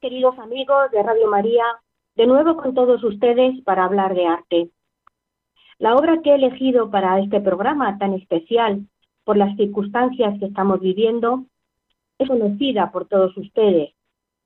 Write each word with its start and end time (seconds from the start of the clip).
Queridos 0.00 0.38
amigos 0.38 0.90
de 0.90 1.02
Radio 1.02 1.28
María, 1.28 1.64
de 2.16 2.26
nuevo 2.26 2.56
con 2.56 2.74
todos 2.74 3.02
ustedes 3.04 3.60
para 3.64 3.84
hablar 3.84 4.14
de 4.14 4.26
arte. 4.26 4.70
La 5.78 5.96
obra 5.96 6.20
que 6.22 6.30
he 6.30 6.34
elegido 6.34 6.90
para 6.90 7.18
este 7.20 7.40
programa 7.40 7.98
tan 7.98 8.14
especial 8.14 8.86
por 9.24 9.36
las 9.36 9.56
circunstancias 9.56 10.38
que 10.38 10.46
estamos 10.46 10.80
viviendo 10.80 11.44
es 12.18 12.28
conocida 12.28 12.92
por 12.92 13.06
todos 13.08 13.36
ustedes 13.36 13.94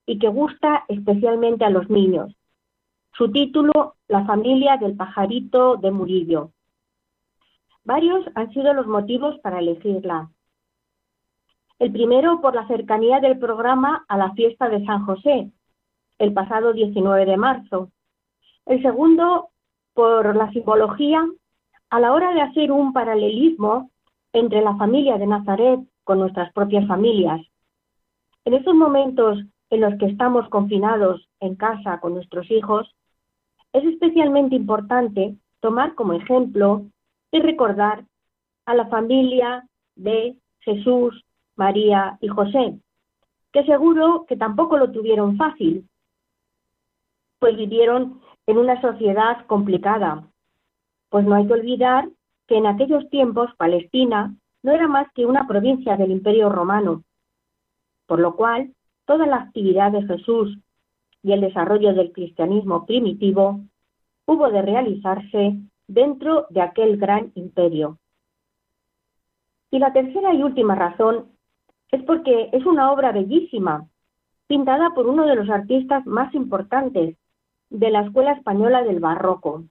y 0.06 0.18
que 0.18 0.28
gusta 0.28 0.84
especialmente 0.88 1.64
a 1.64 1.70
los 1.70 1.88
niños. 1.90 2.34
Su 3.12 3.30
título, 3.30 3.96
La 4.08 4.24
familia 4.24 4.76
del 4.76 4.96
pajarito 4.96 5.76
de 5.76 5.90
Murillo. 5.90 6.52
Varios 7.84 8.24
han 8.34 8.52
sido 8.52 8.72
los 8.74 8.86
motivos 8.86 9.38
para 9.40 9.60
elegirla. 9.60 10.30
El 11.78 11.92
primero 11.92 12.40
por 12.40 12.54
la 12.54 12.66
cercanía 12.66 13.20
del 13.20 13.38
programa 13.38 14.04
a 14.08 14.16
la 14.16 14.32
fiesta 14.32 14.68
de 14.68 14.84
San 14.84 15.04
José, 15.04 15.50
el 16.18 16.32
pasado 16.32 16.72
19 16.72 17.24
de 17.24 17.36
marzo. 17.36 17.90
El 18.66 18.82
segundo 18.82 19.50
por 19.94 20.34
la 20.34 20.50
simbología 20.52 21.24
a 21.90 22.00
la 22.00 22.12
hora 22.12 22.32
de 22.34 22.40
hacer 22.40 22.72
un 22.72 22.92
paralelismo 22.92 23.90
entre 24.32 24.60
la 24.60 24.76
familia 24.76 25.18
de 25.18 25.26
Nazaret 25.26 25.80
con 26.04 26.18
nuestras 26.18 26.52
propias 26.52 26.86
familias. 26.86 27.40
En 28.44 28.54
estos 28.54 28.74
momentos 28.74 29.38
en 29.70 29.80
los 29.80 29.94
que 29.98 30.06
estamos 30.06 30.48
confinados 30.48 31.28
en 31.40 31.54
casa 31.54 32.00
con 32.00 32.14
nuestros 32.14 32.50
hijos, 32.50 32.92
es 33.72 33.84
especialmente 33.84 34.56
importante 34.56 35.36
tomar 35.60 35.94
como 35.94 36.14
ejemplo 36.14 36.86
y 37.30 37.40
recordar 37.40 38.04
a 38.66 38.74
la 38.74 38.86
familia 38.88 39.66
de 39.94 40.36
Jesús, 40.60 41.24
María 41.58 42.16
y 42.20 42.28
José, 42.28 42.78
que 43.52 43.64
seguro 43.64 44.24
que 44.28 44.36
tampoco 44.36 44.78
lo 44.78 44.90
tuvieron 44.92 45.36
fácil, 45.36 45.88
pues 47.40 47.56
vivieron 47.56 48.20
en 48.46 48.58
una 48.58 48.80
sociedad 48.80 49.44
complicada. 49.46 50.24
Pues 51.10 51.26
no 51.26 51.34
hay 51.34 51.46
que 51.46 51.52
olvidar 51.52 52.08
que 52.46 52.56
en 52.56 52.66
aquellos 52.66 53.08
tiempos 53.10 53.50
Palestina 53.56 54.34
no 54.62 54.72
era 54.72 54.86
más 54.86 55.12
que 55.12 55.26
una 55.26 55.46
provincia 55.46 55.96
del 55.96 56.12
Imperio 56.12 56.48
Romano, 56.48 57.02
por 58.06 58.20
lo 58.20 58.36
cual 58.36 58.72
toda 59.04 59.26
la 59.26 59.36
actividad 59.36 59.92
de 59.92 60.06
Jesús 60.06 60.58
y 61.22 61.32
el 61.32 61.40
desarrollo 61.40 61.92
del 61.92 62.12
cristianismo 62.12 62.86
primitivo 62.86 63.60
hubo 64.26 64.50
de 64.50 64.62
realizarse 64.62 65.56
dentro 65.88 66.46
de 66.50 66.60
aquel 66.60 66.98
gran 66.98 67.32
imperio. 67.34 67.98
Y 69.70 69.78
la 69.78 69.92
tercera 69.92 70.32
y 70.32 70.42
última 70.42 70.74
razón 70.74 71.37
es 71.90 72.02
porque 72.04 72.50
es 72.52 72.66
una 72.66 72.92
obra 72.92 73.12
bellísima, 73.12 73.86
pintada 74.46 74.90
por 74.94 75.06
uno 75.06 75.26
de 75.26 75.36
los 75.36 75.48
artistas 75.48 76.06
más 76.06 76.34
importantes 76.34 77.16
de 77.70 77.90
la 77.90 78.02
Escuela 78.02 78.32
Española 78.32 78.82
del 78.82 79.00
Barroco. 79.00 79.64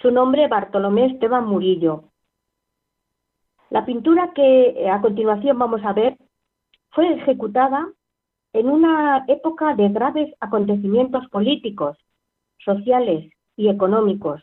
Su 0.00 0.10
nombre 0.10 0.48
Bartolomé 0.48 1.06
Esteban 1.06 1.46
Murillo. 1.46 2.04
La 3.70 3.84
pintura 3.84 4.32
que 4.34 4.68
eh, 4.68 4.88
a 4.88 5.00
continuación 5.00 5.58
vamos 5.58 5.84
a 5.84 5.92
ver 5.92 6.16
fue 6.90 7.12
ejecutada 7.14 7.88
en 8.54 8.68
una 8.68 9.24
época 9.28 9.74
de 9.74 9.88
graves 9.90 10.34
acontecimientos 10.40 11.28
políticos, 11.28 11.98
sociales 12.64 13.30
y 13.56 13.68
económicos, 13.68 14.42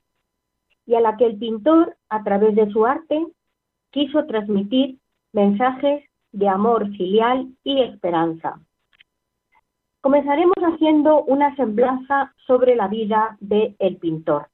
y 0.85 0.93
a 0.93 1.01
la 1.01 1.17
que 1.17 1.25
el 1.25 1.37
pintor, 1.37 1.97
a 2.09 2.23
través 2.23 2.55
de 2.55 2.69
su 2.69 2.85
arte, 2.85 3.25
quiso 3.89 4.25
transmitir 4.25 4.99
mensajes 5.33 6.03
de 6.35 6.49
amor 6.49 6.89
filial 6.97 7.47
y 7.63 7.81
esperanza. 7.81 8.59
Comenzaremos 10.01 10.57
haciendo 10.57 11.23
una 11.23 11.55
semblanza 11.55 12.33
sobre 12.45 12.75
la 12.75 12.89
vida 12.89 13.37
del 13.39 13.75
el 13.79 13.97
pintor. 13.97 14.49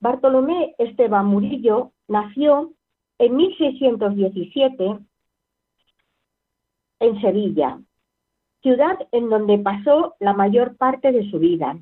Bartolomé 0.00 0.74
Esteban 0.78 1.26
Murillo 1.26 1.92
nació 2.08 2.72
en 3.18 3.36
1617 3.36 4.98
en 7.00 7.20
Sevilla, 7.20 7.78
ciudad 8.62 8.98
en 9.12 9.28
donde 9.28 9.58
pasó 9.58 10.14
la 10.18 10.32
mayor 10.32 10.78
parte 10.78 11.12
de 11.12 11.30
su 11.30 11.38
vida. 11.38 11.78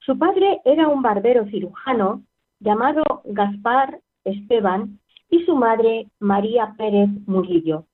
Su 0.00 0.18
padre 0.18 0.60
era 0.64 0.88
un 0.88 1.00
barbero 1.00 1.46
cirujano 1.46 2.24
llamado 2.58 3.04
Gaspar 3.24 4.00
Esteban 4.24 4.98
y 5.34 5.44
su 5.46 5.56
madre 5.56 6.06
María 6.20 6.74
Pérez 6.78 7.08
Murillo, 7.26 7.86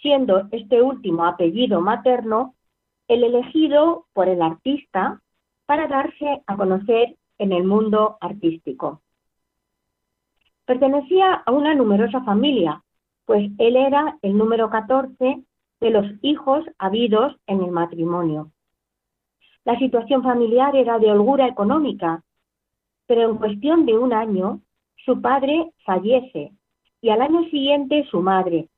siendo 0.00 0.48
este 0.52 0.80
último 0.80 1.26
apellido 1.26 1.82
materno 1.82 2.54
el 3.08 3.24
elegido 3.24 4.06
por 4.14 4.26
el 4.26 4.40
artista 4.40 5.20
para 5.66 5.86
darse 5.86 6.42
a 6.46 6.56
conocer 6.56 7.16
en 7.36 7.52
el 7.52 7.64
mundo 7.64 8.16
artístico. 8.22 9.02
Pertenecía 10.64 11.42
a 11.44 11.52
una 11.52 11.74
numerosa 11.74 12.22
familia, 12.22 12.82
pues 13.26 13.50
él 13.58 13.76
era 13.76 14.16
el 14.22 14.38
número 14.38 14.70
14 14.70 15.42
de 15.78 15.90
los 15.90 16.06
hijos 16.22 16.64
habidos 16.78 17.36
en 17.46 17.64
el 17.64 17.70
matrimonio. 17.70 18.50
La 19.66 19.78
situación 19.78 20.22
familiar 20.22 20.74
era 20.74 20.98
de 20.98 21.10
holgura 21.10 21.46
económica, 21.48 22.22
pero 23.06 23.28
en 23.28 23.36
cuestión 23.36 23.84
de 23.84 23.98
un 23.98 24.14
año 24.14 24.62
su 25.04 25.20
padre 25.20 25.70
fallece 25.84 26.52
y 27.02 27.10
al 27.10 27.20
año 27.20 27.44
siguiente 27.50 28.06
su 28.10 28.22
madre, 28.22 28.68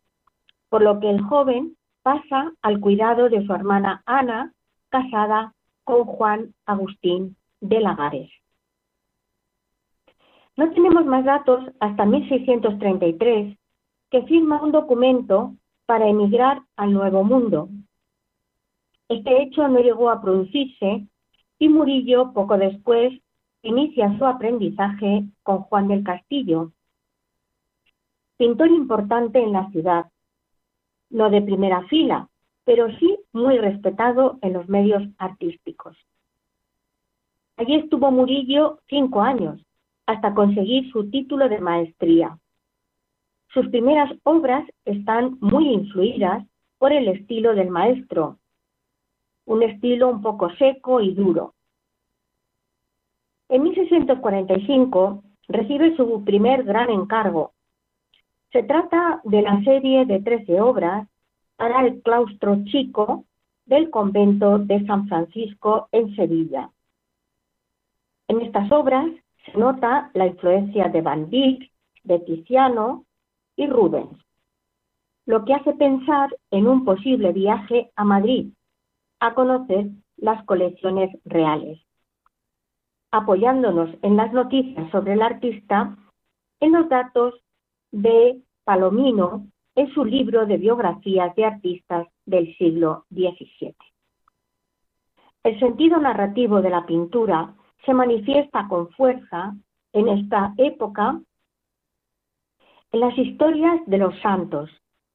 por 0.71 0.83
lo 0.83 0.99
que 0.99 1.11
el 1.11 1.21
joven 1.23 1.77
pasa 2.03 2.53
al 2.62 2.81
cuidado 2.81 3.29
de 3.29 3.47
su 3.47 3.53
hermana 3.53 4.03
Ana, 4.07 4.53
casada 4.89 5.55
con 5.85 6.05
Juan 6.05 6.55
Agustín 6.65 7.37
de 7.61 7.81
Lagares. 7.81 8.31
No 10.57 10.71
tenemos 10.73 11.05
más 11.05 11.25
datos 11.25 11.65
hasta 11.81 12.07
1633, 12.07 13.59
que 14.11 14.23
firma 14.23 14.62
un 14.62 14.73
documento 14.73 15.55
para 15.85 16.09
emigrar 16.09 16.62
al 16.77 16.93
Nuevo 16.93 17.25
Mundo. 17.25 17.69
Este 19.09 19.43
hecho 19.43 19.69
no 19.69 19.81
llegó 19.81 20.11
a 20.11 20.23
producirse 20.23 21.06
y 21.59 21.69
Murillo, 21.69 22.32
poco 22.32 22.56
después, 22.56 23.12
inicia 23.62 24.17
su 24.17 24.25
aprendizaje 24.25 25.25
con 25.43 25.61
Juan 25.62 25.88
del 25.88 26.05
Castillo, 26.05 26.73
pintor 28.36 28.69
importante 28.69 29.42
en 29.42 29.52
la 29.52 29.70
ciudad, 29.70 30.06
no 31.10 31.31
de 31.31 31.42
primera 31.42 31.82
fila, 31.88 32.28
pero 32.64 32.88
sí 32.98 33.19
muy 33.32 33.58
respetado 33.58 34.38
en 34.42 34.54
los 34.54 34.69
medios 34.69 35.02
artísticos. 35.19 35.96
Allí 37.56 37.76
estuvo 37.76 38.10
Murillo 38.10 38.81
cinco 38.88 39.20
años, 39.20 39.64
hasta 40.06 40.34
conseguir 40.34 40.90
su 40.90 41.08
título 41.10 41.48
de 41.48 41.60
maestría. 41.60 42.38
Sus 43.48 43.69
primeras 43.69 44.10
obras 44.25 44.69
están 44.84 45.38
muy 45.40 45.69
influidas 45.72 46.44
por 46.78 46.92
el 46.92 47.08
estilo 47.08 47.54
del 47.54 47.70
maestro, 47.70 48.38
un 49.46 49.62
estilo 49.62 50.08
un 50.08 50.20
poco 50.20 50.50
seco 50.56 51.00
y 51.00 51.14
duro. 51.14 51.54
En 53.48 53.62
1645 53.62 55.22
recibe 55.48 55.96
su 55.96 56.25
primer 56.25 56.64
gran 56.64 56.90
encargo, 56.90 57.54
se 58.55 58.62
trata 58.62 59.21
de 59.25 59.43
la 59.43 59.61
serie 59.65 60.06
de 60.06 60.21
13 60.21 60.61
obras 60.61 61.09
para 61.56 61.85
el 61.85 62.01
claustro 62.03 62.65
chico 62.67 63.25
del 63.67 63.91
convento 63.91 64.59
de 64.59 64.87
San 64.87 65.09
Francisco 65.09 65.89
en 65.91 66.15
Sevilla. 66.15 66.71
En 68.29 68.43
estas 68.43 68.71
obras 68.71 69.06
se 69.45 69.59
nota 69.59 70.12
la 70.15 70.29
influencia 70.29 70.89
de 70.89 71.03
Van 71.03 71.29
Dyck, 71.31 71.69
de 72.05 72.21
Tiziano 72.21 73.05
y 73.56 73.67
Rubens, 73.67 74.17
lo 75.27 75.45
que 75.45 75.55
hace 75.55 75.73
pensar 75.73 76.31
en 76.53 76.69
un 76.69 76.85
posible 76.85 77.33
viaje 77.33 77.91
a 77.97 78.05
Madrid 78.05 78.53
a 79.19 79.35
conocer 79.35 79.87
las 80.17 80.45
colecciones 80.45 81.11
reales. 81.25 81.81
apoyándonos 83.11 83.91
en 84.03 84.17
las 84.17 84.33
noticias 84.33 84.91
sobre 84.91 85.12
el 85.12 85.23
artista 85.23 85.97
en 86.61 86.73
los 86.73 86.89
datos 86.89 87.35
de 87.94 88.43
Palomino 88.64 89.46
en 89.76 89.88
su 89.94 90.05
libro 90.05 90.46
de 90.46 90.56
biografías 90.56 91.32
de 91.37 91.44
artistas 91.44 92.08
del 92.26 92.56
siglo 92.56 93.05
XVII. 93.11 93.76
El 95.44 95.61
sentido 95.61 95.99
narrativo 95.99 96.61
de 96.61 96.70
la 96.70 96.85
pintura 96.87 97.55
se 97.87 97.94
manifiesta 97.94 98.67
con 98.67 98.91
fuerza 98.91 99.55
en 99.93 100.08
esta 100.08 100.55
época 100.56 101.20
en 102.91 103.00
las 103.00 103.17
historias 103.17 103.81
de 103.87 103.99
los 103.99 104.19
santos, 104.20 104.70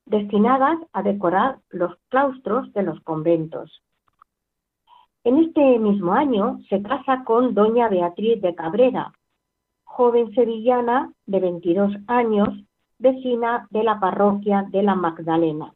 destinadas 0.05 0.79
a 0.93 1.03
decorar 1.03 1.59
los 1.69 1.97
claustros 2.07 2.71
de 2.73 2.83
los 2.83 3.01
conventos. 3.01 3.83
En 5.25 5.37
este 5.37 5.79
mismo 5.79 6.13
año 6.13 6.59
se 6.69 6.81
casa 6.81 7.25
con 7.25 7.53
doña 7.53 7.89
Beatriz 7.89 8.41
de 8.41 8.55
Cabrera, 8.55 9.11
joven 9.83 10.33
sevillana 10.33 11.11
de 11.25 11.39
22 11.41 11.93
años, 12.07 12.49
vecina 12.99 13.67
de 13.71 13.83
la 13.83 13.99
parroquia 13.99 14.65
de 14.69 14.83
la 14.83 14.95
Magdalena. 14.95 15.73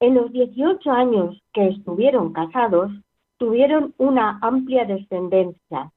En 0.00 0.14
los 0.14 0.30
18 0.32 0.90
años 0.90 1.42
que 1.52 1.68
estuvieron 1.68 2.32
casados, 2.32 2.92
tuvieron 3.38 3.94
una 3.98 4.38
amplia 4.42 4.84
descendencia, 4.84 5.90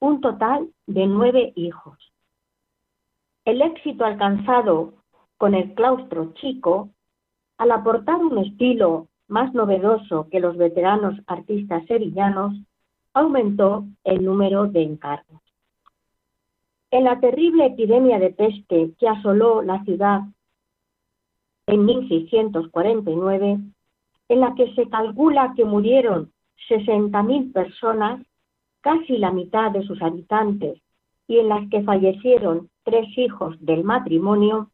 un 0.00 0.20
total 0.20 0.68
de 0.86 1.06
nueve 1.06 1.52
hijos. 1.54 1.98
El 3.44 3.62
éxito 3.62 4.04
alcanzado 4.04 4.94
con 5.38 5.54
el 5.54 5.74
claustro 5.74 6.32
chico, 6.34 6.90
al 7.58 7.70
aportar 7.70 8.16
un 8.16 8.38
estilo 8.38 9.08
más 9.28 9.52
novedoso 9.54 10.28
que 10.30 10.40
los 10.40 10.56
veteranos 10.56 11.14
artistas 11.26 11.84
sevillanos, 11.86 12.54
aumentó 13.14 13.84
el 14.04 14.24
número 14.24 14.66
de 14.66 14.82
encargos. 14.82 15.41
En 16.92 17.04
la 17.04 17.18
terrible 17.20 17.64
epidemia 17.64 18.18
de 18.18 18.28
peste 18.34 18.92
que 18.98 19.08
asoló 19.08 19.62
la 19.62 19.82
ciudad 19.82 20.24
en 21.66 21.86
1649, 21.86 23.58
en 24.28 24.40
la 24.40 24.54
que 24.54 24.74
se 24.74 24.90
calcula 24.90 25.54
que 25.56 25.64
murieron 25.64 26.30
60.000 26.68 27.50
personas, 27.54 28.20
casi 28.82 29.16
la 29.16 29.32
mitad 29.32 29.70
de 29.70 29.82
sus 29.84 30.02
habitantes, 30.02 30.82
y 31.26 31.38
en 31.38 31.48
las 31.48 31.66
que 31.70 31.82
fallecieron 31.82 32.68
tres 32.84 33.06
hijos 33.16 33.56
del 33.64 33.84
matrimonio, 33.84 34.68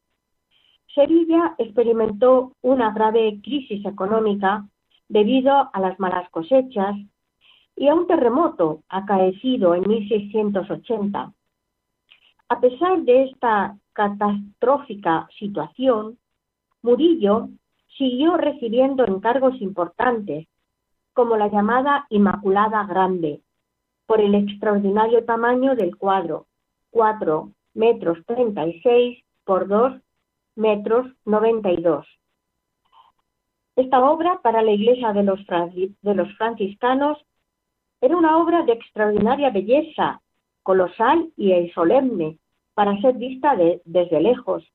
Sevilla 0.96 1.54
experimentó 1.58 2.50
una 2.62 2.90
grave 2.90 3.38
crisis 3.44 3.86
económica 3.86 4.66
debido 5.08 5.70
a 5.72 5.78
las 5.78 6.00
malas 6.00 6.28
cosechas 6.30 6.96
y 7.76 7.86
a 7.86 7.94
un 7.94 8.08
terremoto 8.08 8.82
acaecido 8.88 9.76
en 9.76 9.86
1680 9.86 11.32
a 12.48 12.60
pesar 12.60 13.02
de 13.02 13.24
esta 13.24 13.76
catastrófica 13.92 15.28
situación, 15.38 16.18
Murillo 16.82 17.48
siguió 17.96 18.36
recibiendo 18.36 19.04
encargos 19.06 19.60
importantes, 19.60 20.46
como 21.12 21.36
la 21.36 21.48
llamada 21.48 22.06
Inmaculada 22.10 22.84
Grande, 22.84 23.42
por 24.06 24.20
el 24.20 24.34
extraordinario 24.34 25.24
tamaño 25.24 25.74
del 25.74 25.96
cuadro, 25.96 26.46
4 26.90 27.50
metros 27.74 28.18
36 28.26 29.22
por 29.44 29.68
2 29.68 30.00
metros 30.56 31.06
92. 31.24 32.06
Esta 33.76 34.00
obra 34.00 34.40
para 34.42 34.62
la 34.62 34.72
iglesia 34.72 35.12
de 35.12 35.22
los, 35.22 35.40
de 35.46 36.14
los 36.14 36.36
franciscanos 36.36 37.18
era 38.00 38.16
una 38.16 38.38
obra 38.38 38.62
de 38.62 38.72
extraordinaria 38.72 39.50
belleza 39.50 40.20
colosal 40.68 41.32
y 41.38 41.70
solemne 41.70 42.36
para 42.74 43.00
ser 43.00 43.14
vista 43.14 43.56
desde 43.86 44.20
lejos. 44.20 44.70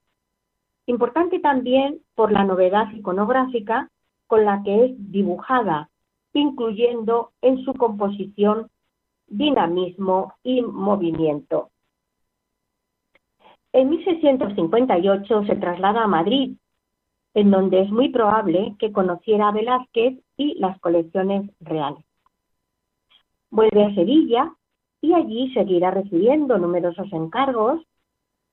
Importante 0.87 1.37
también 1.37 1.99
por 2.15 2.31
la 2.31 2.43
novedad 2.43 2.91
iconográfica 2.93 3.91
con 4.25 4.43
la 4.43 4.63
que 4.63 4.85
es 4.85 4.91
dibujada, 5.11 5.91
incluyendo 6.33 7.29
en 7.43 7.63
su 7.63 7.75
composición 7.75 8.71
dinamismo 9.27 10.33
y 10.41 10.63
movimiento. 10.63 11.69
En 13.71 13.91
1658 13.91 15.43
se 15.45 15.55
traslada 15.57 16.05
a 16.05 16.07
Madrid, 16.07 16.57
en 17.35 17.51
donde 17.51 17.81
es 17.81 17.91
muy 17.91 18.09
probable 18.09 18.75
que 18.79 18.91
conociera 18.91 19.49
a 19.49 19.51
Velázquez 19.51 20.17
y 20.37 20.55
las 20.55 20.79
colecciones 20.79 21.51
reales. 21.59 22.03
Vuelve 23.51 23.83
a 23.85 23.93
Sevilla 23.93 24.55
y 25.03 25.13
allí 25.13 25.53
seguirá 25.53 25.91
recibiendo 25.91 26.57
numerosos 26.57 27.11
encargos. 27.11 27.81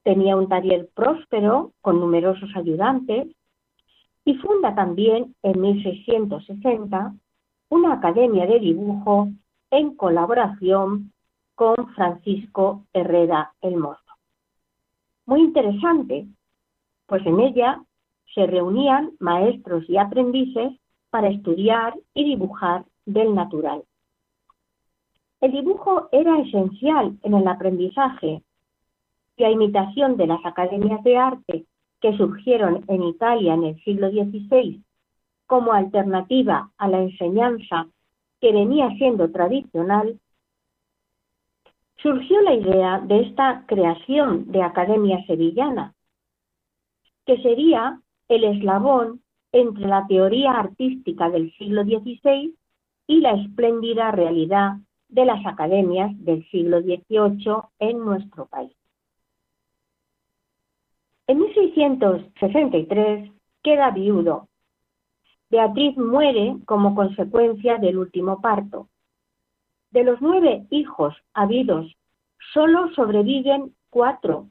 Tenía 0.02 0.34
un 0.36 0.48
taller 0.48 0.88
próspero 0.92 1.70
con 1.80 2.00
numerosos 2.00 2.50
ayudantes 2.56 3.28
y 4.24 4.34
funda 4.34 4.74
también 4.74 5.36
en 5.44 5.60
1660 5.60 7.14
una 7.68 7.92
academia 7.94 8.46
de 8.46 8.58
dibujo 8.58 9.28
en 9.70 9.94
colaboración 9.94 11.12
con 11.54 11.76
Francisco 11.94 12.84
Herrera 12.92 13.52
el 13.60 13.76
Mozo. 13.76 14.00
Muy 15.26 15.42
interesante, 15.42 16.26
pues 17.06 17.24
en 17.26 17.38
ella 17.38 17.80
se 18.34 18.44
reunían 18.48 19.12
maestros 19.20 19.88
y 19.88 19.98
aprendices 19.98 20.72
para 21.10 21.28
estudiar 21.28 21.94
y 22.12 22.24
dibujar 22.24 22.84
del 23.06 23.36
natural. 23.36 23.84
El 25.40 25.52
dibujo 25.52 26.08
era 26.12 26.38
esencial 26.40 27.18
en 27.22 27.34
el 27.34 27.48
aprendizaje. 27.48 28.42
Y 29.36 29.44
a 29.44 29.50
imitación 29.50 30.16
de 30.16 30.26
las 30.26 30.44
academias 30.44 31.02
de 31.02 31.16
arte 31.16 31.64
que 32.00 32.16
surgieron 32.16 32.84
en 32.88 33.02
Italia 33.04 33.54
en 33.54 33.64
el 33.64 33.82
siglo 33.84 34.10
XVI 34.10 34.82
como 35.46 35.72
alternativa 35.72 36.70
a 36.76 36.88
la 36.88 37.02
enseñanza 37.02 37.88
que 38.40 38.52
venía 38.52 38.90
siendo 38.96 39.30
tradicional, 39.30 40.20
surgió 41.96 42.40
la 42.42 42.54
idea 42.54 43.00
de 43.00 43.22
esta 43.22 43.64
creación 43.66 44.50
de 44.52 44.62
Academia 44.62 45.24
Sevillana, 45.26 45.94
que 47.26 47.42
sería 47.42 48.00
el 48.28 48.44
eslabón 48.44 49.22
entre 49.52 49.86
la 49.86 50.06
teoría 50.06 50.52
artística 50.52 51.28
del 51.28 51.52
siglo 51.56 51.82
XVI 51.82 52.54
y 53.06 53.20
la 53.20 53.32
espléndida 53.32 54.12
realidad 54.12 54.76
de 55.10 55.24
las 55.24 55.44
academias 55.44 56.12
del 56.24 56.48
siglo 56.50 56.80
XVIII 56.80 57.62
en 57.78 57.98
nuestro 57.98 58.46
país. 58.46 58.72
En 61.26 61.38
1663 61.38 63.30
queda 63.62 63.90
viudo. 63.90 64.48
Beatriz 65.50 65.96
muere 65.96 66.56
como 66.64 66.94
consecuencia 66.94 67.78
del 67.78 67.98
último 67.98 68.40
parto. 68.40 68.88
De 69.90 70.04
los 70.04 70.20
nueve 70.20 70.66
hijos 70.70 71.14
habidos, 71.34 71.96
solo 72.52 72.92
sobreviven 72.94 73.74
cuatro, 73.90 74.48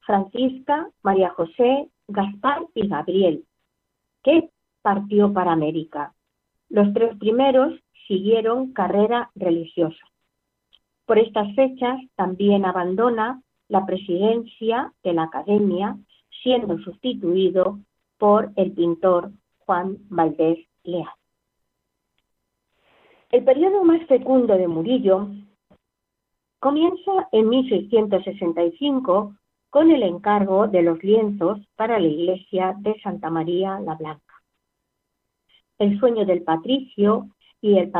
Francisca, 0.00 0.88
María 1.02 1.30
José, 1.30 1.88
Gaspar 2.08 2.62
y 2.74 2.86
Gabriel, 2.88 3.44
que 4.22 4.50
partió 4.82 5.32
para 5.32 5.52
América. 5.52 6.14
Los 6.68 6.92
tres 6.92 7.16
primeros 7.18 7.72
siguieron 8.06 8.72
carrera 8.72 9.30
religiosa. 9.34 10.04
Por 11.06 11.18
estas 11.18 11.54
fechas 11.54 12.00
también 12.16 12.64
abandona 12.64 13.42
la 13.68 13.84
presidencia 13.84 14.92
de 15.02 15.12
la 15.12 15.24
Academia, 15.24 15.96
siendo 16.42 16.78
sustituido 16.78 17.78
por 18.18 18.50
el 18.56 18.72
pintor 18.72 19.30
Juan 19.60 19.98
Valdés 20.08 20.58
Leal. 20.82 21.08
El 23.30 23.44
periodo 23.44 23.82
más 23.84 24.06
fecundo 24.06 24.54
de 24.56 24.68
Murillo 24.68 25.28
comienza 26.60 27.28
en 27.32 27.48
1665 27.48 29.34
con 29.70 29.90
el 29.90 30.04
encargo 30.04 30.68
de 30.68 30.82
los 30.82 31.02
lienzos 31.02 31.58
para 31.74 31.98
la 31.98 32.06
iglesia 32.06 32.76
de 32.78 32.98
Santa 33.00 33.28
María 33.28 33.80
la 33.80 33.94
Blanca. 33.96 34.34
El 35.78 35.98
sueño 35.98 36.24
del 36.24 36.42
patricio 36.42 37.28
y 37.64 37.78
el, 37.78 37.90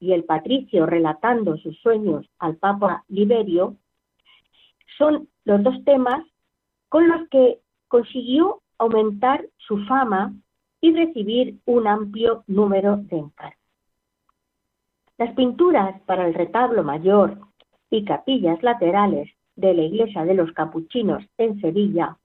y 0.00 0.12
el 0.12 0.24
patricio 0.24 0.86
relatando 0.86 1.58
sus 1.58 1.78
sueños 1.80 2.24
al 2.38 2.56
Papa 2.56 3.04
Liberio, 3.08 3.76
son 4.96 5.28
los 5.44 5.62
dos 5.62 5.84
temas 5.84 6.24
con 6.88 7.06
los 7.08 7.28
que 7.28 7.60
consiguió 7.88 8.62
aumentar 8.78 9.44
su 9.58 9.76
fama 9.84 10.32
y 10.80 10.94
recibir 10.94 11.58
un 11.66 11.86
amplio 11.86 12.44
número 12.46 12.96
de 12.96 13.18
encargos. 13.18 13.58
Las 15.18 15.34
pinturas 15.34 16.00
para 16.06 16.26
el 16.26 16.32
retablo 16.32 16.82
mayor 16.82 17.36
y 17.90 18.06
capillas 18.06 18.62
laterales 18.62 19.28
de 19.54 19.74
la 19.74 19.82
iglesia 19.82 20.24
de 20.24 20.32
los 20.32 20.50
capuchinos 20.52 21.22
en 21.36 21.60
Sevilla 21.60 22.16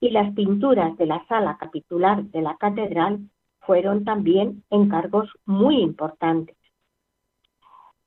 y 0.00 0.08
las 0.08 0.32
pinturas 0.32 0.96
de 0.96 1.04
la 1.04 1.22
sala 1.26 1.58
capitular 1.58 2.22
de 2.22 2.40
la 2.40 2.56
catedral 2.56 3.28
fueron 3.68 4.02
también 4.02 4.64
encargos 4.70 5.28
muy 5.44 5.82
importantes. 5.82 6.56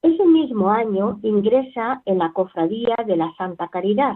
Ese 0.01 0.25
mismo 0.25 0.72
año 0.72 1.20
ingresa 1.22 2.01
en 2.06 2.18
la 2.18 2.34
Cofradía 2.34 2.96
de 3.06 3.15
la 3.15 3.32
Santa 3.38 3.68
Caridad, 3.68 4.15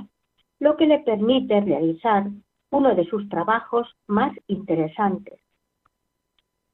lo 0.57 0.75
que 0.75 0.87
le 0.87 1.01
permite 1.01 1.61
realizar 1.61 2.25
uno 2.71 2.95
de 2.95 3.05
sus 3.05 3.29
trabajos 3.29 3.87
más 4.07 4.33
interesantes. 4.47 5.39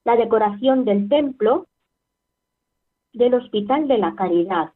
La 0.05 0.15
decoración 0.15 0.85
del 0.85 1.09
templo 1.09 1.67
del 3.11 3.33
Hospital 3.33 3.89
de 3.89 3.97
la 3.97 4.15
Caridad, 4.15 4.71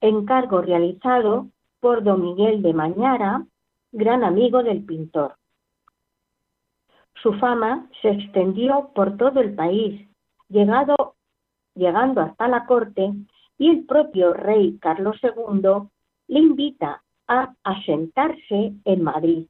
encargo 0.00 0.62
realizado 0.62 1.48
por 1.80 2.04
don 2.04 2.22
Miguel 2.22 2.62
de 2.62 2.74
Mañara, 2.74 3.44
gran 3.90 4.22
amigo 4.22 4.62
del 4.62 4.84
pintor. 4.84 5.34
Su 7.20 7.34
fama 7.34 7.88
se 8.00 8.10
extendió 8.10 8.90
por 8.94 9.16
todo 9.16 9.40
el 9.40 9.54
país, 9.54 10.08
llegando 10.48 12.20
hasta 12.20 12.48
la 12.48 12.66
corte, 12.66 13.12
y 13.58 13.68
el 13.68 13.84
propio 13.84 14.32
rey 14.32 14.78
Carlos 14.78 15.16
II 15.22 15.88
le 16.28 16.38
invita 16.38 17.02
a 17.28 17.54
asentarse 17.62 18.72
en 18.84 19.02
Madrid, 19.02 19.46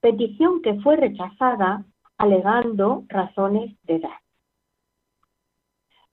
petición 0.00 0.62
que 0.62 0.80
fue 0.80 0.96
rechazada 0.96 1.84
alegando 2.16 3.04
razones 3.08 3.74
de 3.84 3.96
edad. 3.96 4.18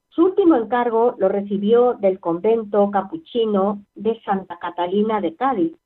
Su 0.10 0.26
último 0.26 0.56
encargo 0.56 1.16
lo 1.20 1.28
recibió 1.28 1.96
del 1.96 2.20
convento 2.20 2.90
capuchino 2.90 3.84
de 3.96 4.22
Santa 4.22 4.58
Catalina 4.58 5.20
de 5.20 5.36
Cádiz. 5.36 5.78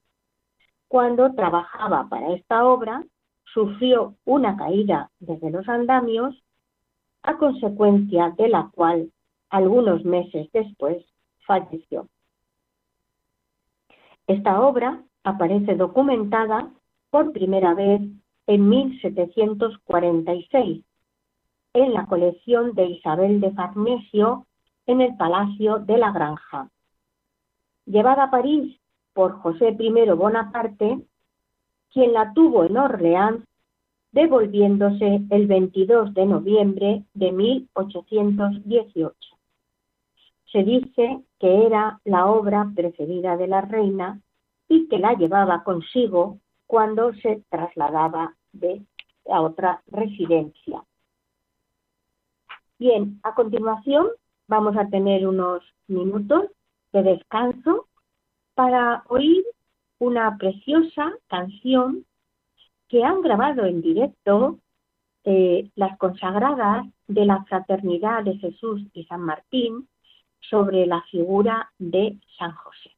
Cuando 0.88 1.34
trabajaba 1.34 2.08
para 2.10 2.34
esta 2.34 2.66
obra, 2.66 3.04
sufrió 3.53 4.15
una 4.25 4.58
caída 4.58 5.12
desde 5.20 5.51
los 5.51 5.68
andamios, 5.68 6.41
a 7.24 7.38
consecuencia 7.38 8.34
de 8.38 8.50
la 8.50 8.70
cual, 8.74 9.12
algunos 9.50 10.06
meses 10.06 10.50
después, 10.53 11.03
falleció. 11.46 12.08
Esta 14.27 14.62
obra 14.62 15.03
aparece 15.24 15.75
documentada 15.75 16.72
por 17.10 17.34
primera 17.34 17.74
vez 17.74 18.01
en 18.48 18.70
1746 18.70 20.86
en 21.74 21.94
la 21.94 22.06
colección 22.08 22.74
de 22.74 22.86
Isabel 22.86 23.41
de 23.41 23.51
Farnesio 23.51 24.48
en 24.86 25.01
el 25.01 25.18
Palacio 25.18 25.79
de 25.79 25.98
la 25.98 26.12
Granja. 26.12 26.70
Llevada 27.86 28.25
a 28.25 28.32
París 28.32 28.79
por 29.13 29.39
José 29.41 29.75
I 29.77 29.91
Bonaparte, 30.12 31.01
quien 31.91 32.13
la 32.13 32.34
tuvo 32.34 32.63
en 32.65 32.77
Orleans, 32.77 33.43
devolviéndose 34.12 35.22
el 35.29 35.48
22 35.48 36.13
de 36.13 36.25
noviembre 36.25 37.03
de 37.13 37.31
1818. 37.31 39.15
Se 40.51 40.63
dice 40.63 41.24
que 41.39 41.65
era 41.65 42.00
la 42.05 42.25
obra 42.25 42.72
preferida 42.75 43.38
de 43.38 43.48
la 43.48 43.62
reina 43.62 44.19
y 44.67 44.88
que 44.88 44.98
la 44.98 45.13
llevaba 45.13 45.63
consigo 45.63 46.39
cuando 46.65 47.13
se 47.13 47.43
trasladaba 47.50 48.36
de 48.51 48.81
a 49.31 49.41
otra 49.41 49.81
residencia. 49.88 50.84
Bien, 52.79 53.19
a 53.24 53.36
continuación 53.36 54.08
vamos 54.48 54.75
a 54.77 54.88
tener 54.88 55.27
unos 55.27 55.63
minutos 55.88 56.46
de 56.93 57.03
descanso 57.03 57.88
para 58.55 59.03
oír 59.08 59.43
una 60.00 60.38
preciosa 60.38 61.12
canción 61.27 62.06
que 62.88 63.03
han 63.03 63.22
grabado 63.22 63.65
en 63.65 63.82
directo 63.82 64.60
eh, 65.25 65.70
las 65.75 65.98
consagradas 65.98 66.88
de 67.08 67.25
la 67.25 67.44
Fraternidad 67.44 68.24
de 68.24 68.38
Jesús 68.38 68.82
y 68.94 69.03
San 69.06 69.22
Martín 69.22 69.88
sobre 70.39 70.86
la 70.86 71.01
figura 71.12 71.72
de 71.77 72.18
San 72.38 72.51
José. 72.53 72.91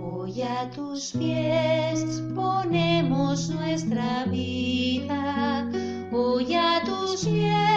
Hoy 0.00 0.42
a 0.42 0.70
tus 0.70 1.12
pies 1.12 2.22
ponemos 2.34 3.50
nuestra 3.50 4.24
vida, 4.24 5.70
hoy 6.10 6.54
a 6.54 6.82
tus 6.84 7.26
pies, 7.26 7.75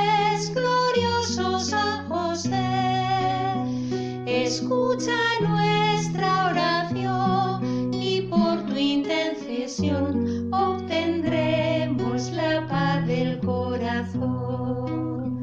escucha 4.49 5.15
nuestra 5.41 6.47
oración 6.49 7.93
y 7.93 8.21
por 8.21 8.65
tu 8.65 8.75
intercesión 8.75 10.51
obtendremos 10.51 12.31
la 12.31 12.65
paz 12.67 13.05
del 13.05 13.39
corazón. 13.41 15.37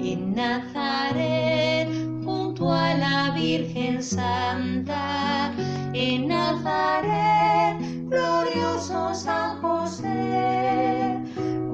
En 0.00 0.32
Nazaret, 0.36 1.88
junto 2.24 2.72
a 2.72 2.94
la 2.94 3.32
Virgen 3.32 4.00
Santa, 4.00 5.52
en 5.92 6.28
Nazaret, 6.28 7.78
glorioso 8.08 9.12
San 9.12 9.60
José, 9.60 11.18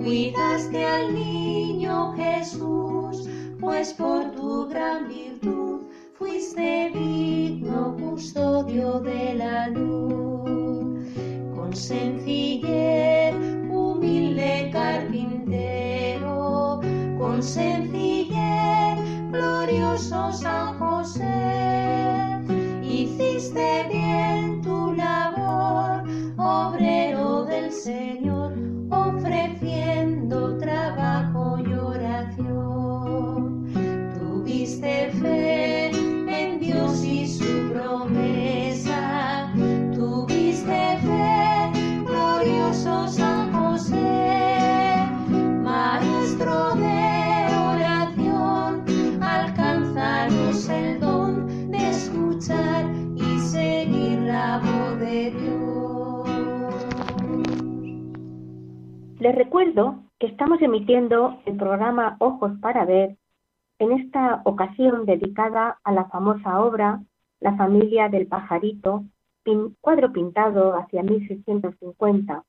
cuidaste 0.03 0.87
al 0.87 1.15
niño 1.15 2.15
Jesús, 2.17 3.29
pues 3.61 3.93
por 3.93 4.31
tu 4.31 4.69
gran 4.69 5.07
virtud 5.09 5.32
fuiste 6.33 6.91
digno 6.95 7.95
custodio 8.01 9.01
de 9.01 9.35
la 9.35 9.69
luz. 9.69 11.07
Con 11.55 11.77
sencillez, 11.77 13.35
humilde 13.69 14.71
carpintero, 14.73 16.31
con 17.19 17.43
sencillez, 17.43 18.99
glorioso 19.31 20.33
San 20.33 20.79
José 20.79 22.41
hiciste 22.83 23.87
bien 23.91 24.63
tu 24.63 24.93
labor, 24.95 26.03
obrero 26.39 27.45
del 27.45 27.71
Señor, 27.71 28.55
ofreciendo 28.91 30.57
trabajo 30.57 31.59
y 31.59 31.73
oración. 31.75 33.67
Tuviste 34.19 35.11
fe 35.21 35.82
Les 59.33 59.47
recuerdo 59.47 60.03
que 60.19 60.27
estamos 60.27 60.61
emitiendo 60.61 61.41
el 61.47 61.57
programa 61.57 62.17
Ojos 62.19 62.53
para 62.61 62.85
Ver 62.85 63.17
en 63.79 63.93
esta 63.93 64.43
ocasión 64.45 65.07
dedicada 65.07 65.79
a 65.85 65.91
la 65.91 66.05
famosa 66.11 66.61
obra 66.61 67.01
La 67.41 67.57
familia 67.57 68.11
del 68.11 68.27
pajarito, 68.27 69.05
cuadro 69.81 70.13
pintado 70.13 70.75
hacia 70.77 71.03
1650, 71.03 72.45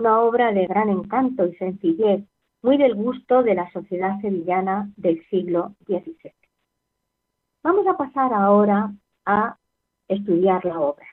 una 0.00 0.20
obra 0.20 0.50
de 0.50 0.66
gran 0.66 0.88
encanto 0.88 1.46
y 1.46 1.54
sencillez, 1.54 2.24
muy 2.60 2.76
del 2.76 2.96
gusto 2.96 3.44
de 3.44 3.54
la 3.54 3.70
sociedad 3.70 4.20
sevillana 4.20 4.90
del 4.96 5.24
siglo 5.30 5.76
XVII. 5.86 6.34
Vamos 7.62 7.86
a 7.86 7.96
pasar 7.96 8.34
ahora 8.34 8.92
a 9.26 9.56
estudiar 10.08 10.64
la 10.64 10.80
obra. 10.80 11.06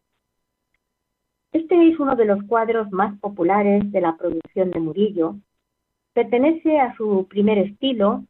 Este 1.53 1.87
es 1.87 1.99
uno 1.99 2.15
de 2.15 2.25
los 2.25 2.43
cuadros 2.45 2.91
más 2.91 3.17
populares 3.19 3.91
de 3.91 4.01
la 4.01 4.17
producción 4.17 4.71
de 4.71 4.79
Murillo. 4.79 5.35
Pertenece 6.13 6.79
a 6.79 6.95
su 6.95 7.27
primer 7.29 7.59
estilo, 7.59 8.23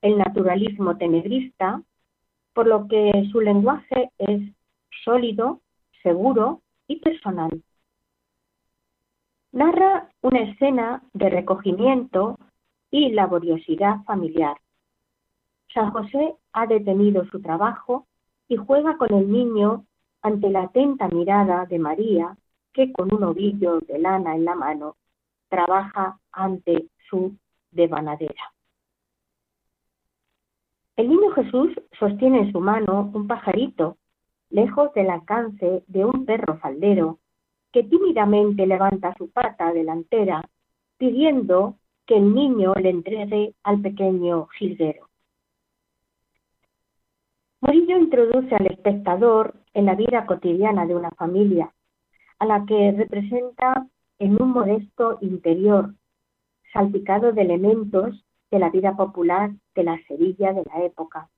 el 0.00 0.16
naturalismo 0.16 0.96
tenebrista, 0.96 1.82
por 2.54 2.66
lo 2.66 2.88
que 2.88 3.28
su 3.30 3.42
lenguaje 3.42 4.10
es 4.16 4.40
sólido, 5.04 5.60
seguro 6.02 6.62
y 6.88 6.96
personal. 7.00 7.62
Narra 9.52 10.08
una 10.22 10.40
escena 10.40 11.02
de 11.12 11.28
recogimiento 11.28 12.38
y 12.90 13.10
laboriosidad 13.10 14.04
familiar. 14.06 14.56
San 15.74 15.90
José 15.90 16.34
ha 16.54 16.66
detenido 16.66 17.26
su 17.26 17.42
trabajo 17.42 18.06
y 18.48 18.56
juega 18.56 18.96
con 18.96 19.12
el 19.12 19.30
niño 19.30 19.84
ante 20.22 20.48
la 20.48 20.62
atenta 20.62 21.08
mirada 21.08 21.66
de 21.66 21.78
María, 21.78 22.34
que 22.74 22.92
con 22.92 23.14
un 23.14 23.22
ovillo 23.22 23.80
de 23.80 23.98
lana 23.98 24.34
en 24.34 24.44
la 24.44 24.54
mano 24.54 24.96
trabaja 25.48 26.18
ante 26.32 26.88
su 27.08 27.34
devanadera. 27.70 28.52
El 30.96 31.08
niño 31.08 31.30
Jesús 31.30 31.70
sostiene 31.98 32.40
en 32.40 32.52
su 32.52 32.60
mano 32.60 33.10
un 33.14 33.26
pajarito, 33.26 33.96
lejos 34.50 34.92
del 34.94 35.10
alcance 35.10 35.82
de 35.86 36.04
un 36.04 36.24
perro 36.24 36.58
faldero, 36.58 37.18
que 37.72 37.82
tímidamente 37.82 38.66
levanta 38.66 39.14
su 39.18 39.30
pata 39.30 39.72
delantera, 39.72 40.42
pidiendo 40.96 41.76
que 42.06 42.16
el 42.16 42.32
niño 42.34 42.74
le 42.74 42.90
entregue 42.90 43.54
al 43.64 43.80
pequeño 43.80 44.46
jilguero. 44.46 45.08
Murillo 47.60 47.98
introduce 47.98 48.54
al 48.54 48.66
espectador 48.66 49.54
en 49.72 49.86
la 49.86 49.94
vida 49.96 50.26
cotidiana 50.26 50.86
de 50.86 50.94
una 50.94 51.10
familia, 51.12 51.73
a 52.44 52.46
la 52.46 52.66
que 52.66 52.92
representa 52.92 53.86
en 54.18 54.40
un 54.40 54.50
modesto 54.50 55.16
interior, 55.22 55.94
salpicado 56.74 57.32
de 57.32 57.40
elementos 57.40 58.22
de 58.50 58.58
la 58.58 58.68
vida 58.68 58.94
popular 58.94 59.50
de 59.74 59.82
la 59.82 59.98
Sevilla 60.06 60.52
de 60.52 60.62
la 60.64 60.84
época. 60.84 61.30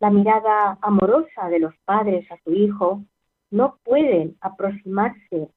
La 0.00 0.10
mirada 0.10 0.76
amorosa 0.82 1.48
de 1.48 1.58
los 1.58 1.74
padres 1.86 2.30
a 2.30 2.36
su 2.44 2.52
hijo 2.52 3.02
no 3.50 3.78
pueden 3.82 4.36
aproximarse 4.42 5.48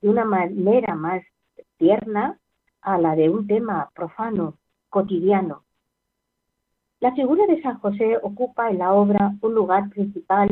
de 0.00 0.08
una 0.08 0.24
manera 0.24 0.94
más 0.94 1.22
tierna 1.76 2.38
a 2.82 2.96
la 2.96 3.16
de 3.16 3.28
un 3.28 3.48
tema 3.48 3.90
profano, 3.92 4.54
cotidiano. 4.88 5.64
La 7.00 7.12
figura 7.12 7.44
de 7.46 7.60
San 7.60 7.80
José 7.80 8.18
ocupa 8.22 8.70
en 8.70 8.78
la 8.78 8.92
obra 8.92 9.34
un 9.40 9.52
lugar 9.52 9.90
principal 9.90 10.48